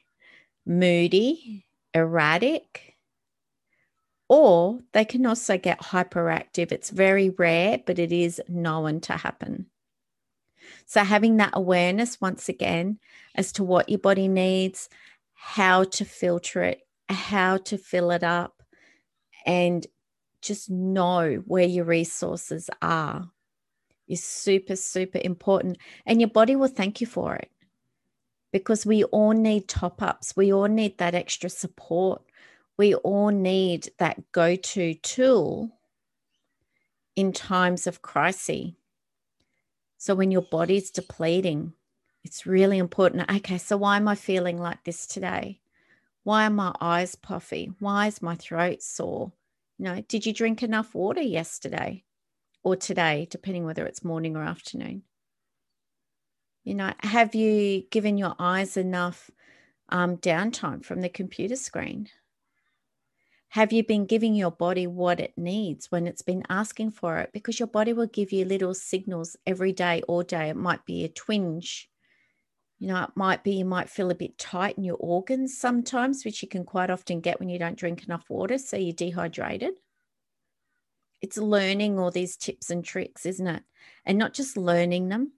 moody, 0.65 1.65
erratic, 1.94 2.96
or 4.28 4.80
they 4.94 5.06
can 5.06 5.26
also 5.26 5.58
get 5.58 5.82
hyperactive. 5.82 6.72
It's 6.72 6.92
very 6.92 7.30
rare, 7.30 7.80
but 7.86 8.00
it 8.00 8.12
is 8.12 8.42
known 8.48 9.02
to 9.02 9.13
happen. 9.13 9.68
So, 10.86 11.04
having 11.04 11.38
that 11.38 11.52
awareness 11.54 12.22
once 12.22 12.48
again 12.50 13.00
as 13.36 13.52
to 13.54 13.63
what 13.63 13.89
your 13.89 14.00
body 14.00 14.28
needs, 14.28 14.89
how 15.34 15.86
to 15.86 16.06
filter 16.06 16.62
it, 16.63 16.82
how 17.08 17.58
to 17.58 17.78
fill 17.78 18.12
it 18.12 18.24
up, 18.24 18.62
and 19.46 19.86
just 20.42 20.70
know 20.70 21.44
where 21.46 21.65
your 21.65 21.86
resources 21.86 22.70
are 22.82 23.32
is 24.10 24.24
super, 24.24 24.76
super 24.76 25.22
important. 25.24 25.78
And 26.06 26.19
your 26.19 26.30
body 26.30 26.56
will 26.56 26.67
thank 26.67 27.00
you 27.00 27.08
for 27.08 27.36
it 27.36 27.50
because 28.52 28.86
we 28.86 29.04
all 29.06 29.32
need 29.32 29.67
top 29.67 30.02
ups. 30.02 30.36
We 30.36 30.52
all 30.52 30.67
need 30.67 30.98
that 30.98 31.15
extra 31.15 31.50
support. 31.50 32.24
We 32.78 32.95
all 32.95 33.30
need 33.30 33.89
that 34.00 34.32
go 34.32 34.56
to 34.56 34.93
tool 34.95 35.69
in 37.15 37.32
times 37.32 37.86
of 37.88 38.02
crisis. 38.02 38.72
So 39.98 40.15
when 40.15 40.32
your 40.32 40.43
body's 40.43 40.89
depleting, 40.89 41.74
it's 42.24 42.45
really 42.45 42.78
important. 42.78 43.30
Okay, 43.30 43.58
so 43.58 43.78
why 43.78 43.98
am 43.98 44.08
I 44.08 44.15
feeling 44.15 44.58
like 44.58 44.84
this 44.84 45.06
today? 45.06 45.60
Why 46.24 46.45
are 46.45 46.52
my 46.52 46.74
eyes 46.80 47.15
puffy? 47.15 47.72
Why 47.80 48.08
is 48.08 48.22
my 48.22 48.36
throat 48.36 48.82
sore? 48.82 49.32
You 49.78 49.86
know, 49.86 50.02
did 50.08 50.26
you 50.26 50.34
drink 50.34 50.63
enough 50.63 50.95
water 50.95 51.22
yesterday 51.22 52.04
or 52.63 52.76
today, 52.76 53.28
depending 53.30 53.65
whether 53.65 53.86
it's 53.86 54.04
morning 54.04 54.36
or 54.36 54.43
afternoon? 54.43 55.04
You 56.63 56.76
know, 56.76 56.93
have 57.02 57.36
you 57.36 57.84
given 57.89 58.17
your 58.17 58.36
eyes 58.38 58.78
enough 58.78 59.32
um, 59.89 60.17
downtime 60.17 60.84
from 60.84 61.02
the 61.02 61.10
computer 61.10 61.56
screen? 61.56 62.10
Have 63.54 63.74
you 63.74 63.84
been 63.84 64.06
giving 64.06 64.36
your 64.36 64.52
body 64.52 64.86
what 64.86 65.19
it 65.19 65.34
needs 65.36 65.89
when 65.89 66.06
it's 66.06 66.22
been 66.22 66.43
asking 66.50 66.91
for 66.91 67.17
it? 67.17 67.32
Because 67.34 67.60
your 67.60 67.67
body 67.67 67.93
will 67.93 68.06
give 68.06 68.32
you 68.32 68.45
little 68.45 68.76
signals 68.76 69.36
every 69.48 69.74
day, 69.74 70.04
all 70.08 70.22
day. 70.22 70.50
It 70.50 70.56
might 70.56 70.86
be 70.86 71.04
a 71.04 71.10
twinge. 71.10 71.89
You 72.78 72.89
know, 72.89 73.04
it 73.04 73.10
might 73.15 73.43
be 73.43 73.54
you 73.54 73.65
might 73.65 73.89
feel 73.89 74.12
a 74.12 74.15
bit 74.15 74.38
tight 74.38 74.78
in 74.78 74.84
your 74.84 74.98
organs 75.00 75.58
sometimes, 75.58 76.24
which 76.24 76.43
you 76.43 76.48
can 76.48 76.63
quite 76.63 76.91
often 76.91 77.22
get 77.22 77.39
when 77.39 77.50
you 77.50 77.58
don't 77.58 77.78
drink 77.78 78.04
enough 78.04 78.30
water. 78.30 78.60
So 78.60 78.78
you're 78.78 78.93
dehydrated. 78.93 79.74
It's 81.21 81.38
learning 81.38 81.99
all 81.99 82.12
these 82.12 82.38
tips 82.38 82.69
and 82.69 82.84
tricks, 82.84 83.25
isn't 83.25 83.47
it? 83.47 83.63
And 84.05 84.17
not 84.17 84.34
just 84.34 84.58
learning 84.58 85.10
them 85.10 85.34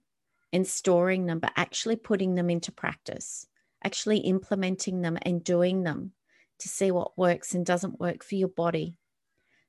and 0.52 0.66
storing 0.66 1.26
them, 1.26 1.38
but 1.38 1.52
actually 1.56 1.96
putting 1.96 2.34
them 2.34 2.50
into 2.50 2.70
practice, 2.70 3.46
actually 3.82 4.18
implementing 4.18 5.02
them 5.02 5.18
and 5.22 5.42
doing 5.42 5.82
them 5.82 6.12
to 6.60 6.68
see 6.68 6.90
what 6.90 7.18
works 7.18 7.54
and 7.54 7.66
doesn't 7.66 7.98
work 7.98 8.22
for 8.22 8.36
your 8.36 8.48
body. 8.48 8.94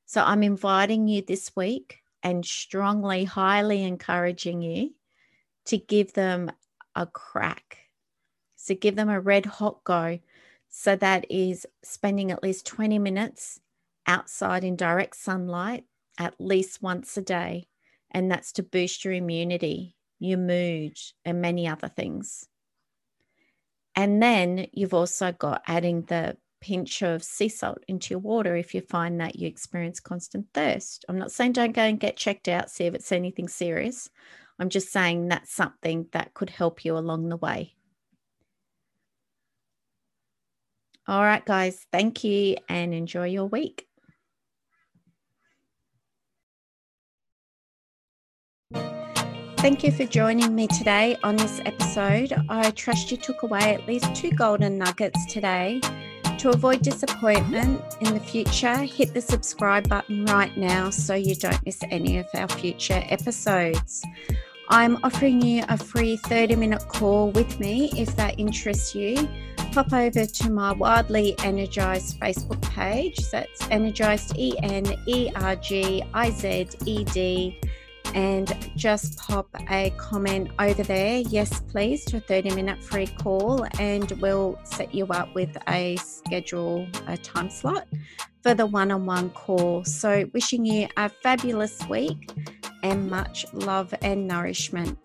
So 0.06 0.22
I'm 0.22 0.44
inviting 0.44 1.08
you 1.08 1.22
this 1.22 1.56
week 1.56 2.02
and 2.22 2.46
strongly, 2.46 3.24
highly 3.24 3.84
encouraging 3.84 4.62
you 4.62 4.92
to 5.66 5.78
give 5.78 6.14
them 6.14 6.52
a 6.96 7.08
crack. 7.08 7.80
So 8.56 8.76
give 8.76 8.96
them 8.96 9.10
a 9.10 9.20
red 9.20 9.46
hot 9.46 9.84
go. 9.84 10.20
So 10.70 10.96
that 10.96 11.26
is 11.30 11.66
spending 11.84 12.32
at 12.32 12.44
least 12.44 12.66
20 12.66 13.00
minutes 13.00 13.60
outside 14.06 14.64
in 14.64 14.76
direct 14.76 15.16
sunlight 15.16 15.86
at 16.18 16.36
least 16.40 16.82
once 16.82 17.16
a 17.18 17.22
day. 17.22 17.68
And 18.12 18.30
that's 18.30 18.52
to 18.54 18.64
boost 18.64 19.04
your 19.04 19.14
immunity, 19.14 19.96
your 20.20 20.38
mood, 20.38 20.98
and 21.26 21.42
many 21.42 21.68
other 21.68 21.88
things. 21.88 22.48
And 23.96 24.22
then 24.22 24.68
you've 24.72 24.94
also 24.94 25.32
got 25.32 25.64
adding 25.68 26.04
the 26.04 26.38
pinch 26.62 27.02
of 27.02 27.24
sea 27.24 27.50
salt 27.50 27.84
into 27.88 28.14
your 28.14 28.20
water 28.20 28.56
if 28.56 28.74
you 28.74 28.82
find 28.82 29.20
that 29.20 29.36
you 29.36 29.48
experience 29.48 30.00
constant 30.00 30.48
thirst. 30.54 31.04
I'm 31.10 31.20
not 31.20 31.32
saying 31.32 31.52
don't 31.52 31.74
go 31.74 31.82
and 31.82 32.00
get 32.00 32.16
checked 32.16 32.48
out, 32.48 32.72
see 32.72 32.86
if 32.86 32.94
it's 32.94 33.12
anything 33.12 33.48
serious. 33.48 34.10
I'm 34.60 34.70
just 34.70 34.92
saying 34.92 35.28
that's 35.28 35.54
something 35.54 36.08
that 36.14 36.34
could 36.34 36.50
help 36.50 36.86
you 36.86 36.98
along 36.98 37.30
the 37.30 37.38
way. 37.38 37.76
All 41.06 41.22
right, 41.22 41.46
guys, 41.46 41.86
thank 41.92 42.24
you 42.24 42.56
and 42.70 42.94
enjoy 42.94 43.26
your 43.26 43.46
week. 43.46 43.88
Thank 49.64 49.82
you 49.86 49.94
for 49.94 50.04
joining 50.04 50.54
me 50.54 50.68
today 50.68 51.16
on 51.24 51.38
this 51.38 51.62
episode. 51.66 52.34
I 52.50 52.70
trust 52.72 53.12
you 53.12 53.16
took 53.16 53.44
away 53.44 53.74
at 53.74 53.88
least 53.88 54.14
two 54.14 54.32
golden 54.32 54.78
nuggets 54.78 55.26
today. 55.28 55.80
To 56.40 56.50
avoid 56.50 56.82
disappointment 56.82 57.82
in 58.02 58.14
the 58.14 58.20
future, 58.20 58.76
hit 58.76 59.14
the 59.14 59.22
subscribe 59.22 59.88
button 59.88 60.26
right 60.26 60.56
now 60.58 60.90
so 60.90 61.14
you 61.14 61.36
don't 61.36 61.66
miss 61.66 61.80
any 61.92 62.18
of 62.18 62.26
our 62.36 62.50
future 62.50 63.02
episodes. 63.08 64.04
I'm 64.68 64.98
offering 65.02 65.42
you 65.42 65.64
a 65.70 65.78
free 65.78 66.18
30 66.18 66.58
minute 66.58 66.86
call 66.90 67.32
with 67.32 67.58
me 67.62 67.90
if 67.96 68.14
that 68.18 68.38
interests 68.38 68.94
you. 68.94 69.30
Pop 69.72 69.94
over 69.94 70.26
to 70.26 70.50
my 70.50 70.74
Wildly 70.74 71.36
Energized 71.40 72.20
Facebook 72.20 72.62
page. 72.64 73.18
That's 73.32 73.66
Energized 73.70 74.38
E 74.38 74.58
N 74.62 74.94
E 75.08 75.32
R 75.36 75.56
G 75.56 76.04
I 76.14 76.32
Z 76.32 76.68
E 76.86 77.06
D 77.06 77.62
and 78.14 78.72
just 78.76 79.18
pop 79.18 79.50
a 79.70 79.92
comment 79.98 80.52
over 80.60 80.84
there. 80.84 81.18
Yes, 81.18 81.62
please, 81.62 82.06
to 82.06 82.18
a 82.18 82.20
30 82.20 82.56
minute 82.56 82.84
free 82.84 83.08
call, 83.08 83.66
and 83.80 84.12
we'll 84.22 84.60
set 84.64 84.94
you 84.94 85.06
up 85.08 85.34
with 85.36 85.58
a 85.68 85.98
schedule, 85.98 86.88
a 87.08 87.18
time 87.18 87.50
slot 87.50 87.88
for 88.42 88.54
the 88.54 88.66
one 88.66 88.92
on 88.92 89.06
one 89.06 89.30
call. 89.32 89.84
So, 89.86 90.30
wishing 90.34 90.66
you 90.66 90.88
a 90.98 91.10
fabulous 91.10 91.80
week 91.88 92.32
and 92.84 93.10
much 93.10 93.46
love 93.54 93.94
and 94.02 94.28
nourishment. 94.28 94.98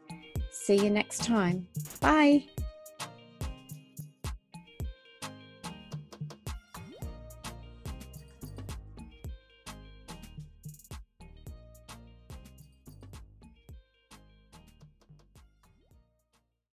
See 0.51 0.77
you 0.77 0.91
next 0.91 1.25
time. 1.25 1.69
Bye. 2.01 2.45